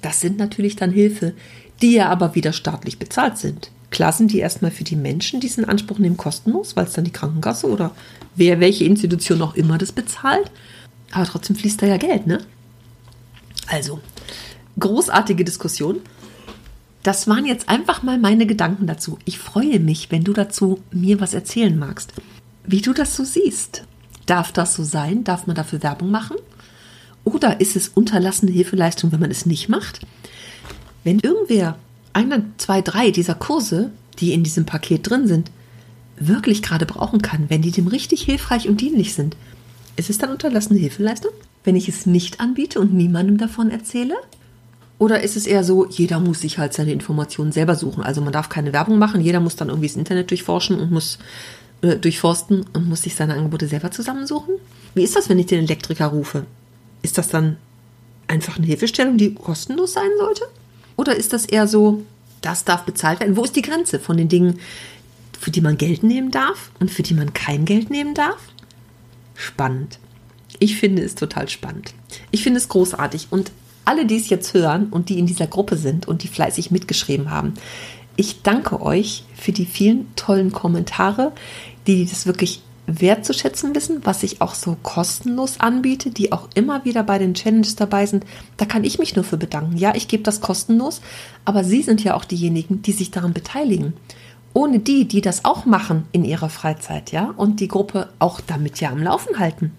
Das 0.00 0.20
sind 0.20 0.38
natürlich 0.38 0.76
dann 0.76 0.90
Hilfe, 0.90 1.34
die 1.82 1.92
ja 1.92 2.08
aber 2.08 2.34
wieder 2.34 2.52
staatlich 2.54 2.98
bezahlt 2.98 3.36
sind. 3.36 3.70
Klar 3.90 4.12
sind 4.12 4.32
die 4.32 4.38
erstmal 4.38 4.70
für 4.70 4.84
die 4.84 4.96
Menschen, 4.96 5.40
die 5.40 5.48
es 5.48 5.58
in 5.58 5.64
Anspruch 5.64 5.98
nehmen, 5.98 6.16
kostenlos, 6.16 6.76
weil 6.76 6.86
es 6.86 6.92
dann 6.92 7.04
die 7.04 7.12
Krankenkasse 7.12 7.68
oder 7.68 7.90
wer, 8.36 8.60
welche 8.60 8.84
Institution 8.84 9.42
auch 9.42 9.54
immer 9.54 9.78
das 9.78 9.92
bezahlt. 9.92 10.50
Aber 11.10 11.26
trotzdem 11.26 11.56
fließt 11.56 11.82
da 11.82 11.86
ja 11.86 11.96
Geld, 11.96 12.26
ne? 12.26 12.40
Also, 13.66 14.00
großartige 14.78 15.44
Diskussion. 15.44 16.00
Das 17.02 17.26
waren 17.28 17.46
jetzt 17.46 17.68
einfach 17.68 18.02
mal 18.02 18.18
meine 18.18 18.46
Gedanken 18.46 18.86
dazu. 18.86 19.18
Ich 19.24 19.38
freue 19.38 19.80
mich, 19.80 20.10
wenn 20.10 20.22
du 20.22 20.32
dazu 20.32 20.80
mir 20.92 21.20
was 21.20 21.34
erzählen 21.34 21.76
magst. 21.76 22.12
Wie 22.64 22.82
du 22.82 22.92
das 22.92 23.16
so 23.16 23.24
siehst. 23.24 23.84
Darf 24.26 24.52
das 24.52 24.74
so 24.74 24.84
sein? 24.84 25.24
Darf 25.24 25.46
man 25.46 25.56
dafür 25.56 25.82
Werbung 25.82 26.10
machen? 26.10 26.36
Oder 27.24 27.60
ist 27.60 27.74
es 27.74 27.88
unterlassene 27.88 28.52
Hilfeleistung, 28.52 29.12
wenn 29.12 29.20
man 29.20 29.30
es 29.30 29.46
nicht 29.46 29.68
macht? 29.68 30.00
Wenn 31.02 31.20
irgendwer 31.20 31.78
einer, 32.12 32.42
zwei, 32.58 32.82
drei 32.82 33.10
dieser 33.10 33.34
Kurse, 33.34 33.90
die 34.18 34.32
in 34.32 34.42
diesem 34.42 34.66
Paket 34.66 35.08
drin 35.08 35.26
sind, 35.26 35.50
wirklich 36.18 36.62
gerade 36.62 36.86
brauchen 36.86 37.22
kann, 37.22 37.48
wenn 37.48 37.62
die 37.62 37.70
dem 37.70 37.86
richtig 37.86 38.22
hilfreich 38.22 38.68
und 38.68 38.80
dienlich 38.80 39.14
sind, 39.14 39.36
ist 39.96 40.10
es 40.10 40.18
dann 40.18 40.30
unterlassene 40.30 40.78
Hilfeleistung? 40.78 41.32
Wenn 41.64 41.76
ich 41.76 41.88
es 41.88 42.06
nicht 42.06 42.40
anbiete 42.40 42.80
und 42.80 42.94
niemandem 42.94 43.38
davon 43.38 43.70
erzähle? 43.70 44.14
Oder 44.98 45.22
ist 45.22 45.36
es 45.36 45.46
eher 45.46 45.64
so, 45.64 45.86
jeder 45.88 46.20
muss 46.20 46.42
sich 46.42 46.58
halt 46.58 46.74
seine 46.74 46.92
Informationen 46.92 47.52
selber 47.52 47.74
suchen? 47.74 48.02
Also 48.02 48.20
man 48.20 48.32
darf 48.32 48.50
keine 48.50 48.72
Werbung 48.72 48.98
machen, 48.98 49.22
jeder 49.22 49.40
muss 49.40 49.56
dann 49.56 49.68
irgendwie 49.68 49.88
das 49.88 49.96
Internet 49.96 50.30
durchforschen 50.30 50.78
und 50.78 50.90
muss 50.90 51.18
äh, 51.82 51.96
durchforsten 51.96 52.66
und 52.74 52.88
muss 52.88 53.02
sich 53.02 53.14
seine 53.14 53.34
Angebote 53.34 53.66
selber 53.66 53.90
zusammensuchen? 53.90 54.54
Wie 54.94 55.02
ist 55.02 55.16
das, 55.16 55.28
wenn 55.28 55.38
ich 55.38 55.46
den 55.46 55.64
Elektriker 55.64 56.08
rufe? 56.08 56.44
Ist 57.02 57.16
das 57.16 57.28
dann 57.28 57.56
einfach 58.26 58.58
eine 58.58 58.66
Hilfestellung, 58.66 59.16
die 59.16 59.34
kostenlos 59.34 59.94
sein 59.94 60.10
sollte? 60.18 60.44
Oder 61.00 61.16
ist 61.16 61.32
das 61.32 61.46
eher 61.46 61.66
so, 61.66 62.02
das 62.42 62.64
darf 62.64 62.82
bezahlt 62.82 63.20
werden? 63.20 63.34
Wo 63.34 63.42
ist 63.42 63.56
die 63.56 63.62
Grenze 63.62 63.98
von 63.98 64.18
den 64.18 64.28
Dingen, 64.28 64.60
für 65.40 65.50
die 65.50 65.62
man 65.62 65.78
Geld 65.78 66.02
nehmen 66.02 66.30
darf 66.30 66.70
und 66.78 66.90
für 66.90 67.02
die 67.02 67.14
man 67.14 67.32
kein 67.32 67.64
Geld 67.64 67.88
nehmen 67.88 68.12
darf? 68.12 68.36
Spannend. 69.34 69.98
Ich 70.58 70.76
finde 70.76 71.00
es 71.00 71.14
total 71.14 71.48
spannend. 71.48 71.94
Ich 72.32 72.42
finde 72.42 72.58
es 72.58 72.68
großartig. 72.68 73.28
Und 73.30 73.50
alle, 73.86 74.04
die 74.04 74.18
es 74.18 74.28
jetzt 74.28 74.52
hören 74.52 74.88
und 74.90 75.08
die 75.08 75.18
in 75.18 75.24
dieser 75.24 75.46
Gruppe 75.46 75.78
sind 75.78 76.06
und 76.06 76.22
die 76.22 76.28
fleißig 76.28 76.70
mitgeschrieben 76.70 77.30
haben, 77.30 77.54
ich 78.16 78.42
danke 78.42 78.82
euch 78.82 79.24
für 79.34 79.52
die 79.52 79.64
vielen 79.64 80.14
tollen 80.16 80.52
Kommentare, 80.52 81.32
die 81.86 82.04
das 82.04 82.26
wirklich 82.26 82.60
wertzuschätzen 82.98 83.74
wissen, 83.74 84.00
was 84.04 84.22
ich 84.22 84.40
auch 84.40 84.54
so 84.54 84.76
kostenlos 84.82 85.60
anbiete, 85.60 86.10
die 86.10 86.32
auch 86.32 86.48
immer 86.54 86.84
wieder 86.84 87.02
bei 87.02 87.18
den 87.18 87.34
Challenges 87.34 87.76
dabei 87.76 88.06
sind. 88.06 88.24
Da 88.56 88.64
kann 88.64 88.84
ich 88.84 88.98
mich 88.98 89.14
nur 89.14 89.24
für 89.24 89.36
bedanken. 89.36 89.76
Ja, 89.76 89.94
ich 89.94 90.08
gebe 90.08 90.22
das 90.22 90.40
kostenlos, 90.40 91.00
aber 91.44 91.62
Sie 91.64 91.82
sind 91.82 92.02
ja 92.02 92.14
auch 92.14 92.24
diejenigen, 92.24 92.82
die 92.82 92.92
sich 92.92 93.10
daran 93.10 93.32
beteiligen. 93.32 93.92
Ohne 94.52 94.80
die, 94.80 95.06
die 95.06 95.20
das 95.20 95.44
auch 95.44 95.64
machen 95.64 96.06
in 96.12 96.24
ihrer 96.24 96.48
Freizeit, 96.48 97.12
ja, 97.12 97.32
und 97.36 97.60
die 97.60 97.68
Gruppe 97.68 98.08
auch 98.18 98.40
damit 98.40 98.80
ja 98.80 98.90
am 98.90 99.02
Laufen 99.02 99.38
halten 99.38 99.72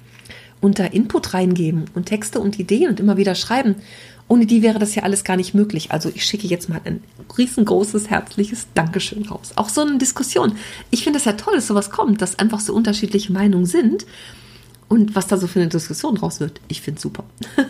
und 0.61 0.79
da 0.79 0.85
Input 0.85 1.33
reingeben 1.33 1.85
und 1.95 2.05
Texte 2.05 2.39
und 2.39 2.59
Ideen 2.59 2.89
und 2.89 2.99
immer 2.99 3.17
wieder 3.17 3.35
schreiben 3.35 3.75
ohne 4.31 4.45
die 4.45 4.61
wäre 4.61 4.79
das 4.79 4.95
ja 4.95 5.03
alles 5.03 5.25
gar 5.25 5.35
nicht 5.35 5.53
möglich. 5.53 5.91
Also 5.91 6.09
ich 6.15 6.23
schicke 6.23 6.47
jetzt 6.47 6.69
mal 6.69 6.79
ein 6.85 7.03
riesengroßes, 7.37 8.09
herzliches 8.09 8.67
Dankeschön 8.73 9.25
raus. 9.25 9.51
Auch 9.57 9.67
so 9.67 9.81
eine 9.81 9.97
Diskussion. 9.97 10.53
Ich 10.89 11.03
finde 11.03 11.19
es 11.19 11.25
ja 11.25 11.33
toll, 11.33 11.55
dass 11.55 11.67
sowas 11.67 11.89
kommt, 11.89 12.21
dass 12.21 12.39
einfach 12.39 12.61
so 12.61 12.73
unterschiedliche 12.73 13.33
Meinungen 13.33 13.65
sind. 13.65 14.05
Und 14.87 15.15
was 15.15 15.27
da 15.27 15.35
so 15.35 15.47
für 15.47 15.59
eine 15.59 15.67
Diskussion 15.67 16.15
raus 16.15 16.39
wird, 16.39 16.61
ich 16.69 16.79
finde 16.79 16.99
es 16.99 17.01
super. 17.01 17.25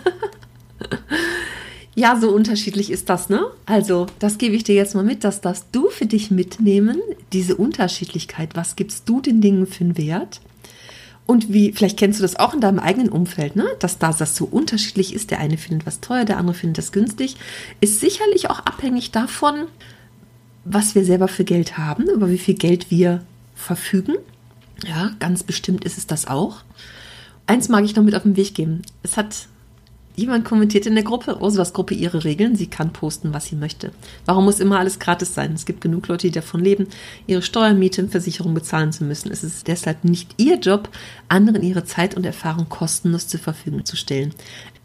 ja, 1.96 2.20
so 2.20 2.30
unterschiedlich 2.30 2.92
ist 2.92 3.10
das, 3.10 3.30
ne? 3.30 3.44
Also, 3.66 4.06
das 4.20 4.38
gebe 4.38 4.56
ich 4.56 4.64
dir 4.64 4.76
jetzt 4.76 4.94
mal 4.94 5.04
mit, 5.04 5.24
das 5.24 5.42
darfst 5.42 5.66
du 5.72 5.90
für 5.90 6.06
dich 6.06 6.30
mitnehmen, 6.30 7.02
diese 7.34 7.56
Unterschiedlichkeit. 7.56 8.56
Was 8.56 8.76
gibst 8.76 9.10
du 9.10 9.20
den 9.20 9.42
Dingen 9.42 9.66
für 9.66 9.84
einen 9.84 9.98
Wert? 9.98 10.42
Und 11.26 11.54
wie, 11.54 11.72
vielleicht 11.72 11.98
kennst 11.98 12.20
du 12.20 12.24
das 12.24 12.36
auch 12.36 12.54
in 12.54 12.62
deinem 12.62 12.80
eigenen 12.80 13.10
Umfeld, 13.10 13.56
ne? 13.56 13.66
dass 13.80 14.00
da 14.00 14.12
das 14.12 14.36
so 14.36 14.46
unterschiedlich 14.46 15.14
ist. 15.14 15.32
Der 15.32 15.40
eine 15.40 15.58
findet 15.58 15.86
was 15.86 16.02
teuer, 16.02 16.26
der 16.26 16.38
andere 16.38 16.56
findet 16.56 16.80
das 16.80 16.92
günstig. 16.92 17.38
Ist 17.80 18.00
sicherlich 18.00 18.50
auch 18.50 18.60
abhängig 18.60 19.12
davon, 19.12 19.68
was 20.66 20.96
wir 20.96 21.06
selber 21.06 21.28
für 21.28 21.44
Geld 21.44 21.78
haben, 21.78 22.10
über 22.10 22.30
wie 22.30 22.38
viel 22.38 22.56
Geld 22.56 22.92
wir 22.92 23.24
verfügen. 23.56 24.16
Ja, 24.86 25.12
ganz 25.20 25.44
bestimmt 25.44 25.86
ist 25.86 25.98
es 25.98 26.08
das 26.08 26.28
auch. 26.28 26.64
Eins 27.48 27.70
mag 27.70 27.86
ich 27.86 27.96
noch 27.96 28.04
mit 28.04 28.16
auf 28.16 28.24
den 28.24 28.36
Weg 28.36 28.54
geben. 28.56 28.82
Es 29.04 29.18
hat 29.18 29.48
Jemand 30.16 30.44
kommentiert 30.44 30.86
in 30.86 30.96
der 30.96 31.04
Gruppe, 31.04 31.40
Ursulas 31.40 31.74
Gruppe 31.74 31.94
ihre 31.94 32.24
Regeln, 32.24 32.56
sie 32.56 32.68
kann 32.68 32.92
posten, 32.92 33.34
was 33.34 33.46
sie 33.46 33.56
möchte. 33.56 33.92
Warum 34.26 34.46
muss 34.46 34.60
immer 34.60 34.80
alles 34.80 35.00
gratis 35.00 35.34
sein? 35.34 35.54
Es 35.54 35.66
gibt 35.66 35.82
genug 35.82 36.08
Leute, 36.08 36.28
die 36.28 36.34
davon 36.34 36.62
leben, 36.62 36.88
ihre 37.28 37.42
Steuern, 37.42 37.80
Miete 37.80 38.02
und 38.02 38.12
Versicherung 38.12 38.54
bezahlen 38.54 38.92
zu 38.92 39.06
müssen. 39.06 39.32
Es 39.32 39.44
ist 39.44 39.68
deshalb 39.68 40.04
nicht 40.04 40.36
ihr 40.38 40.58
Job, 40.60 40.90
anderen 41.30 41.64
ihre 41.64 41.86
Zeit 41.86 42.16
und 42.16 42.26
Erfahrung 42.26 42.68
kostenlos 42.68 43.28
zur 43.28 43.40
Verfügung 43.40 43.86
zu 43.86 43.96
stellen. 43.96 44.34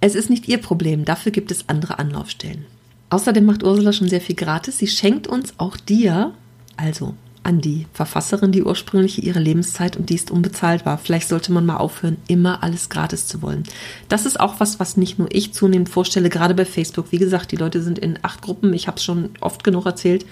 Es 0.00 0.14
ist 0.14 0.30
nicht 0.30 0.48
ihr 0.48 0.58
Problem, 0.58 1.04
dafür 1.04 1.32
gibt 1.32 1.50
es 1.50 1.68
andere 1.68 1.98
Anlaufstellen. 1.98 2.64
Außerdem 3.10 3.44
macht 3.44 3.62
Ursula 3.62 3.92
schon 3.92 4.08
sehr 4.08 4.20
viel 4.20 4.36
gratis. 4.36 4.78
Sie 4.78 4.88
schenkt 4.88 5.26
uns 5.26 5.54
auch 5.58 5.76
dir, 5.76 6.34
also 6.76 7.14
an 7.46 7.60
die 7.60 7.86
Verfasserin 7.92 8.50
die 8.50 8.64
ursprüngliche 8.64 9.20
ihre 9.20 9.38
Lebenszeit 9.38 9.96
und 9.96 10.10
die 10.10 10.16
ist 10.16 10.30
unbezahlt 10.30 10.84
war. 10.84 10.98
Vielleicht 10.98 11.28
sollte 11.28 11.52
man 11.52 11.64
mal 11.64 11.76
aufhören, 11.76 12.16
immer 12.26 12.62
alles 12.62 12.88
gratis 12.88 13.28
zu 13.28 13.40
wollen. 13.40 13.62
Das 14.08 14.26
ist 14.26 14.40
auch 14.40 14.58
was, 14.58 14.80
was 14.80 14.96
nicht 14.96 15.18
nur 15.18 15.28
ich 15.30 15.54
zunehmend 15.54 15.88
vorstelle, 15.88 16.28
gerade 16.28 16.54
bei 16.54 16.64
Facebook. 16.64 17.12
Wie 17.12 17.18
gesagt, 17.18 17.52
die 17.52 17.56
Leute 17.56 17.82
sind 17.82 17.98
in 17.98 18.18
acht 18.22 18.42
Gruppen, 18.42 18.74
ich 18.74 18.88
habe 18.88 18.96
es 18.96 19.04
schon 19.04 19.30
oft 19.40 19.62
genug 19.62 19.86
erzählt, 19.86 20.26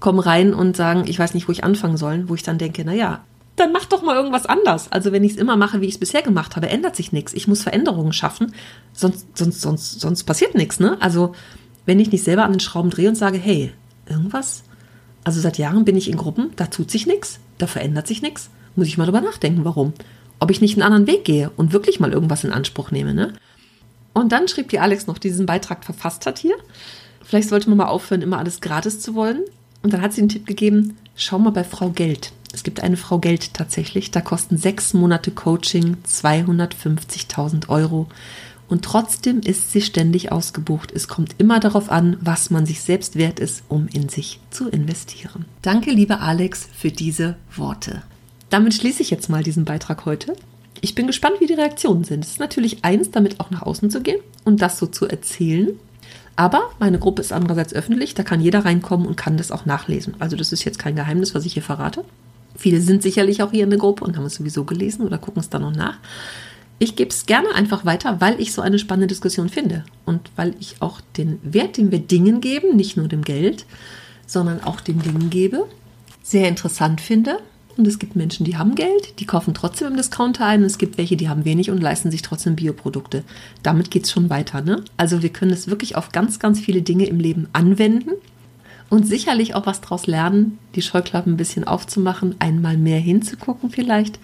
kommen 0.00 0.18
rein 0.18 0.52
und 0.52 0.76
sagen, 0.76 1.04
ich 1.06 1.18
weiß 1.18 1.32
nicht, 1.32 1.48
wo 1.48 1.52
ich 1.52 1.64
anfangen 1.64 1.96
soll, 1.96 2.28
wo 2.28 2.34
ich 2.34 2.42
dann 2.42 2.58
denke, 2.58 2.84
naja, 2.84 3.24
dann 3.56 3.72
mach 3.72 3.86
doch 3.86 4.02
mal 4.02 4.16
irgendwas 4.16 4.44
anders. 4.44 4.92
Also 4.92 5.12
wenn 5.12 5.24
ich 5.24 5.32
es 5.32 5.38
immer 5.38 5.56
mache, 5.56 5.80
wie 5.80 5.86
ich 5.86 5.94
es 5.94 6.00
bisher 6.00 6.22
gemacht 6.22 6.56
habe, 6.56 6.68
ändert 6.68 6.94
sich 6.94 7.12
nichts. 7.12 7.32
Ich 7.32 7.48
muss 7.48 7.62
Veränderungen 7.62 8.12
schaffen, 8.12 8.52
sonst, 8.92 9.26
sonst, 9.38 9.62
sonst, 9.62 10.00
sonst 10.00 10.24
passiert 10.24 10.54
nichts. 10.54 10.78
Ne? 10.78 10.98
Also 11.00 11.34
wenn 11.86 12.00
ich 12.00 12.12
nicht 12.12 12.24
selber 12.24 12.44
an 12.44 12.52
den 12.52 12.60
Schrauben 12.60 12.90
drehe 12.90 13.08
und 13.08 13.14
sage, 13.14 13.38
hey, 13.38 13.72
irgendwas, 14.06 14.64
also 15.24 15.40
seit 15.40 15.58
Jahren 15.58 15.84
bin 15.84 15.96
ich 15.96 16.08
in 16.08 16.16
Gruppen, 16.16 16.50
da 16.56 16.66
tut 16.66 16.90
sich 16.90 17.06
nichts, 17.06 17.40
da 17.58 17.66
verändert 17.66 18.06
sich 18.06 18.22
nichts, 18.22 18.50
muss 18.76 18.86
ich 18.86 18.98
mal 18.98 19.06
drüber 19.06 19.20
nachdenken, 19.20 19.64
warum. 19.64 19.94
Ob 20.38 20.50
ich 20.50 20.60
nicht 20.60 20.74
einen 20.74 20.82
anderen 20.82 21.06
Weg 21.06 21.24
gehe 21.24 21.50
und 21.56 21.72
wirklich 21.72 22.00
mal 22.00 22.12
irgendwas 22.12 22.44
in 22.44 22.52
Anspruch 22.52 22.90
nehme, 22.90 23.14
ne? 23.14 23.32
Und 24.12 24.32
dann 24.32 24.46
schrieb 24.48 24.68
die 24.68 24.78
Alex 24.78 25.06
noch 25.06 25.18
diesen 25.18 25.46
Beitrag 25.46 25.84
verfasst 25.84 26.26
hat 26.26 26.38
hier. 26.38 26.56
Vielleicht 27.24 27.48
sollte 27.48 27.68
man 27.68 27.78
mal 27.78 27.86
aufhören, 27.86 28.22
immer 28.22 28.38
alles 28.38 28.60
gratis 28.60 29.00
zu 29.00 29.14
wollen. 29.14 29.40
Und 29.82 29.92
dann 29.92 30.02
hat 30.02 30.12
sie 30.12 30.22
den 30.22 30.28
Tipp 30.28 30.46
gegeben, 30.46 30.96
schau 31.16 31.38
mal 31.38 31.50
bei 31.50 31.64
Frau 31.64 31.90
Geld. 31.90 32.32
Es 32.52 32.62
gibt 32.62 32.80
eine 32.80 32.96
Frau 32.96 33.18
Geld 33.18 33.54
tatsächlich. 33.54 34.12
Da 34.12 34.20
kosten 34.20 34.56
sechs 34.56 34.94
Monate 34.94 35.32
Coaching 35.32 35.96
250.000 36.06 37.68
Euro. 37.68 38.06
Und 38.74 38.84
trotzdem 38.84 39.38
ist 39.38 39.70
sie 39.70 39.82
ständig 39.82 40.32
ausgebucht. 40.32 40.90
Es 40.90 41.06
kommt 41.06 41.36
immer 41.38 41.60
darauf 41.60 41.92
an, 41.92 42.16
was 42.20 42.50
man 42.50 42.66
sich 42.66 42.80
selbst 42.80 43.14
wert 43.14 43.38
ist, 43.38 43.62
um 43.68 43.86
in 43.86 44.08
sich 44.08 44.40
zu 44.50 44.68
investieren. 44.68 45.44
Danke, 45.62 45.92
liebe 45.92 46.18
Alex, 46.18 46.68
für 46.76 46.90
diese 46.90 47.36
Worte. 47.54 48.02
Damit 48.50 48.74
schließe 48.74 49.00
ich 49.00 49.10
jetzt 49.10 49.28
mal 49.28 49.44
diesen 49.44 49.64
Beitrag 49.64 50.06
heute. 50.06 50.34
Ich 50.80 50.96
bin 50.96 51.06
gespannt, 51.06 51.36
wie 51.38 51.46
die 51.46 51.54
Reaktionen 51.54 52.02
sind. 52.02 52.24
Es 52.24 52.32
ist 52.32 52.40
natürlich 52.40 52.84
eins, 52.84 53.12
damit 53.12 53.38
auch 53.38 53.52
nach 53.52 53.62
außen 53.62 53.90
zu 53.90 54.00
gehen 54.00 54.18
und 54.44 54.60
das 54.60 54.76
so 54.76 54.86
zu 54.86 55.06
erzählen. 55.06 55.78
Aber 56.34 56.62
meine 56.80 56.98
Gruppe 56.98 57.22
ist 57.22 57.32
andererseits 57.32 57.74
öffentlich, 57.74 58.14
da 58.14 58.24
kann 58.24 58.40
jeder 58.40 58.64
reinkommen 58.64 59.06
und 59.06 59.14
kann 59.14 59.36
das 59.36 59.52
auch 59.52 59.66
nachlesen. 59.66 60.16
Also 60.18 60.34
das 60.34 60.50
ist 60.50 60.64
jetzt 60.64 60.80
kein 60.80 60.96
Geheimnis, 60.96 61.32
was 61.32 61.46
ich 61.46 61.52
hier 61.52 61.62
verrate. 61.62 62.04
Viele 62.56 62.80
sind 62.80 63.04
sicherlich 63.04 63.40
auch 63.44 63.52
hier 63.52 63.62
in 63.62 63.70
der 63.70 63.78
Gruppe 63.78 64.02
und 64.04 64.16
haben 64.16 64.26
es 64.26 64.34
sowieso 64.34 64.64
gelesen 64.64 65.06
oder 65.06 65.18
gucken 65.18 65.38
es 65.38 65.48
dann 65.48 65.62
noch 65.62 65.76
nach. 65.76 65.98
Ich 66.84 66.96
gebe 66.96 67.08
es 67.08 67.24
gerne 67.24 67.48
einfach 67.54 67.86
weiter, 67.86 68.20
weil 68.20 68.38
ich 68.38 68.52
so 68.52 68.60
eine 68.60 68.78
spannende 68.78 69.06
Diskussion 69.06 69.48
finde 69.48 69.84
und 70.04 70.30
weil 70.36 70.54
ich 70.60 70.76
auch 70.80 71.00
den 71.16 71.38
Wert, 71.42 71.78
den 71.78 71.90
wir 71.90 71.98
Dingen 71.98 72.42
geben, 72.42 72.76
nicht 72.76 72.98
nur 72.98 73.08
dem 73.08 73.22
Geld, 73.22 73.64
sondern 74.26 74.62
auch 74.62 74.82
den 74.82 75.00
Dingen 75.00 75.30
gebe, 75.30 75.66
sehr 76.22 76.46
interessant 76.46 77.00
finde 77.00 77.38
und 77.78 77.86
es 77.86 77.98
gibt 77.98 78.16
Menschen, 78.16 78.44
die 78.44 78.58
haben 78.58 78.74
Geld, 78.74 79.18
die 79.18 79.24
kaufen 79.24 79.54
trotzdem 79.54 79.88
im 79.88 79.96
Discounter 79.96 80.44
ein. 80.44 80.60
Und 80.60 80.66
es 80.66 80.78
gibt 80.78 80.98
welche, 80.98 81.16
die 81.16 81.30
haben 81.30 81.46
wenig 81.46 81.70
und 81.70 81.82
leisten 81.82 82.10
sich 82.10 82.20
trotzdem 82.20 82.54
Bioprodukte. 82.54 83.24
Damit 83.62 83.90
geht 83.90 84.04
es 84.04 84.12
schon 84.12 84.30
weiter. 84.30 84.60
Ne? 84.60 84.84
Also 84.98 85.22
wir 85.22 85.30
können 85.30 85.52
es 85.52 85.68
wirklich 85.68 85.96
auf 85.96 86.12
ganz, 86.12 86.38
ganz 86.38 86.60
viele 86.60 86.82
Dinge 86.82 87.06
im 87.06 87.18
Leben 87.18 87.48
anwenden 87.52 88.10
und 88.90 89.08
sicherlich 89.08 89.54
auch 89.54 89.66
was 89.66 89.80
daraus 89.80 90.06
lernen, 90.06 90.58
die 90.74 90.82
Scheuklappen 90.82 91.32
ein 91.32 91.38
bisschen 91.38 91.64
aufzumachen, 91.64 92.36
einmal 92.38 92.76
mehr 92.76 93.00
hinzugucken 93.00 93.70
vielleicht 93.70 94.18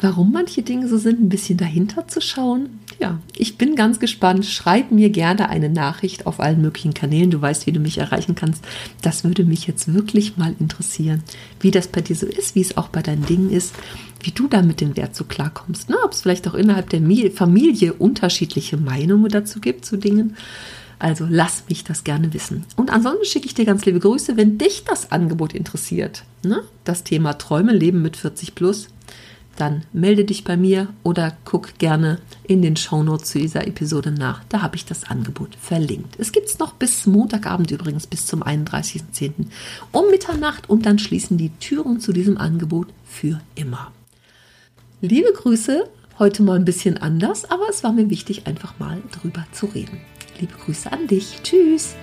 warum 0.00 0.32
manche 0.32 0.62
Dinge 0.62 0.88
so 0.88 0.96
sind, 0.96 1.20
ein 1.20 1.28
bisschen 1.28 1.58
dahinter 1.58 2.06
zu 2.06 2.20
schauen. 2.20 2.80
Ja, 3.00 3.18
ich 3.36 3.58
bin 3.58 3.74
ganz 3.74 4.00
gespannt. 4.00 4.46
Schreib 4.46 4.90
mir 4.90 5.10
gerne 5.10 5.48
eine 5.48 5.68
Nachricht 5.68 6.26
auf 6.26 6.40
allen 6.40 6.60
möglichen 6.60 6.94
Kanälen. 6.94 7.30
Du 7.30 7.40
weißt, 7.40 7.66
wie 7.66 7.72
du 7.72 7.80
mich 7.80 7.98
erreichen 7.98 8.34
kannst. 8.34 8.64
Das 9.02 9.24
würde 9.24 9.44
mich 9.44 9.66
jetzt 9.66 9.92
wirklich 9.92 10.36
mal 10.36 10.54
interessieren, 10.58 11.22
wie 11.60 11.70
das 11.70 11.88
bei 11.88 12.00
dir 12.00 12.16
so 12.16 12.26
ist, 12.26 12.54
wie 12.54 12.60
es 12.60 12.76
auch 12.76 12.88
bei 12.88 13.02
deinen 13.02 13.26
Dingen 13.26 13.50
ist, 13.50 13.74
wie 14.22 14.30
du 14.30 14.48
da 14.48 14.62
mit 14.62 14.80
dem 14.80 14.96
Wert 14.96 15.14
so 15.14 15.24
klarkommst. 15.24 15.88
Ne? 15.88 15.96
Ob 16.04 16.12
es 16.12 16.22
vielleicht 16.22 16.48
auch 16.48 16.54
innerhalb 16.54 16.90
der 16.90 17.02
Familie 17.32 17.92
unterschiedliche 17.94 18.76
Meinungen 18.76 19.30
dazu 19.30 19.60
gibt 19.60 19.84
zu 19.84 19.96
Dingen. 19.96 20.36
Also 21.00 21.26
lass 21.28 21.64
mich 21.68 21.84
das 21.84 22.02
gerne 22.02 22.34
wissen. 22.34 22.64
Und 22.74 22.90
ansonsten 22.90 23.24
schicke 23.24 23.46
ich 23.46 23.54
dir 23.54 23.64
ganz 23.64 23.84
liebe 23.84 24.00
Grüße, 24.00 24.36
wenn 24.36 24.58
dich 24.58 24.82
das 24.84 25.12
Angebot 25.12 25.54
interessiert. 25.54 26.24
Ne? 26.42 26.62
Das 26.82 27.04
Thema 27.04 27.34
Träume, 27.34 27.72
Leben 27.72 28.02
mit 28.02 28.16
40 28.16 28.56
plus 28.56 28.88
dann 29.60 29.82
melde 29.92 30.24
dich 30.24 30.44
bei 30.44 30.56
mir 30.56 30.88
oder 31.02 31.36
guck 31.44 31.78
gerne 31.78 32.20
in 32.44 32.62
den 32.62 32.76
Shownotes 32.76 33.30
zu 33.30 33.38
dieser 33.38 33.66
Episode 33.66 34.12
nach. 34.12 34.44
Da 34.48 34.62
habe 34.62 34.76
ich 34.76 34.84
das 34.84 35.04
Angebot 35.04 35.56
verlinkt. 35.60 36.16
Es 36.18 36.32
gibt 36.32 36.48
es 36.48 36.58
noch 36.58 36.74
bis 36.74 37.06
Montagabend 37.06 37.70
übrigens, 37.70 38.06
bis 38.06 38.26
zum 38.26 38.42
31.10. 38.42 39.46
um 39.92 40.10
Mitternacht 40.10 40.70
und 40.70 40.86
dann 40.86 40.98
schließen 40.98 41.38
die 41.38 41.50
Türen 41.58 42.00
zu 42.00 42.12
diesem 42.12 42.38
Angebot 42.38 42.88
für 43.04 43.40
immer. 43.54 43.92
Liebe 45.00 45.32
Grüße, 45.32 45.88
heute 46.18 46.42
mal 46.42 46.56
ein 46.56 46.64
bisschen 46.64 46.98
anders, 46.98 47.50
aber 47.50 47.68
es 47.68 47.84
war 47.84 47.92
mir 47.92 48.10
wichtig, 48.10 48.46
einfach 48.46 48.78
mal 48.78 49.02
drüber 49.12 49.46
zu 49.52 49.66
reden. 49.66 50.00
Liebe 50.40 50.54
Grüße 50.54 50.90
an 50.92 51.06
dich. 51.06 51.40
Tschüss. 51.42 51.94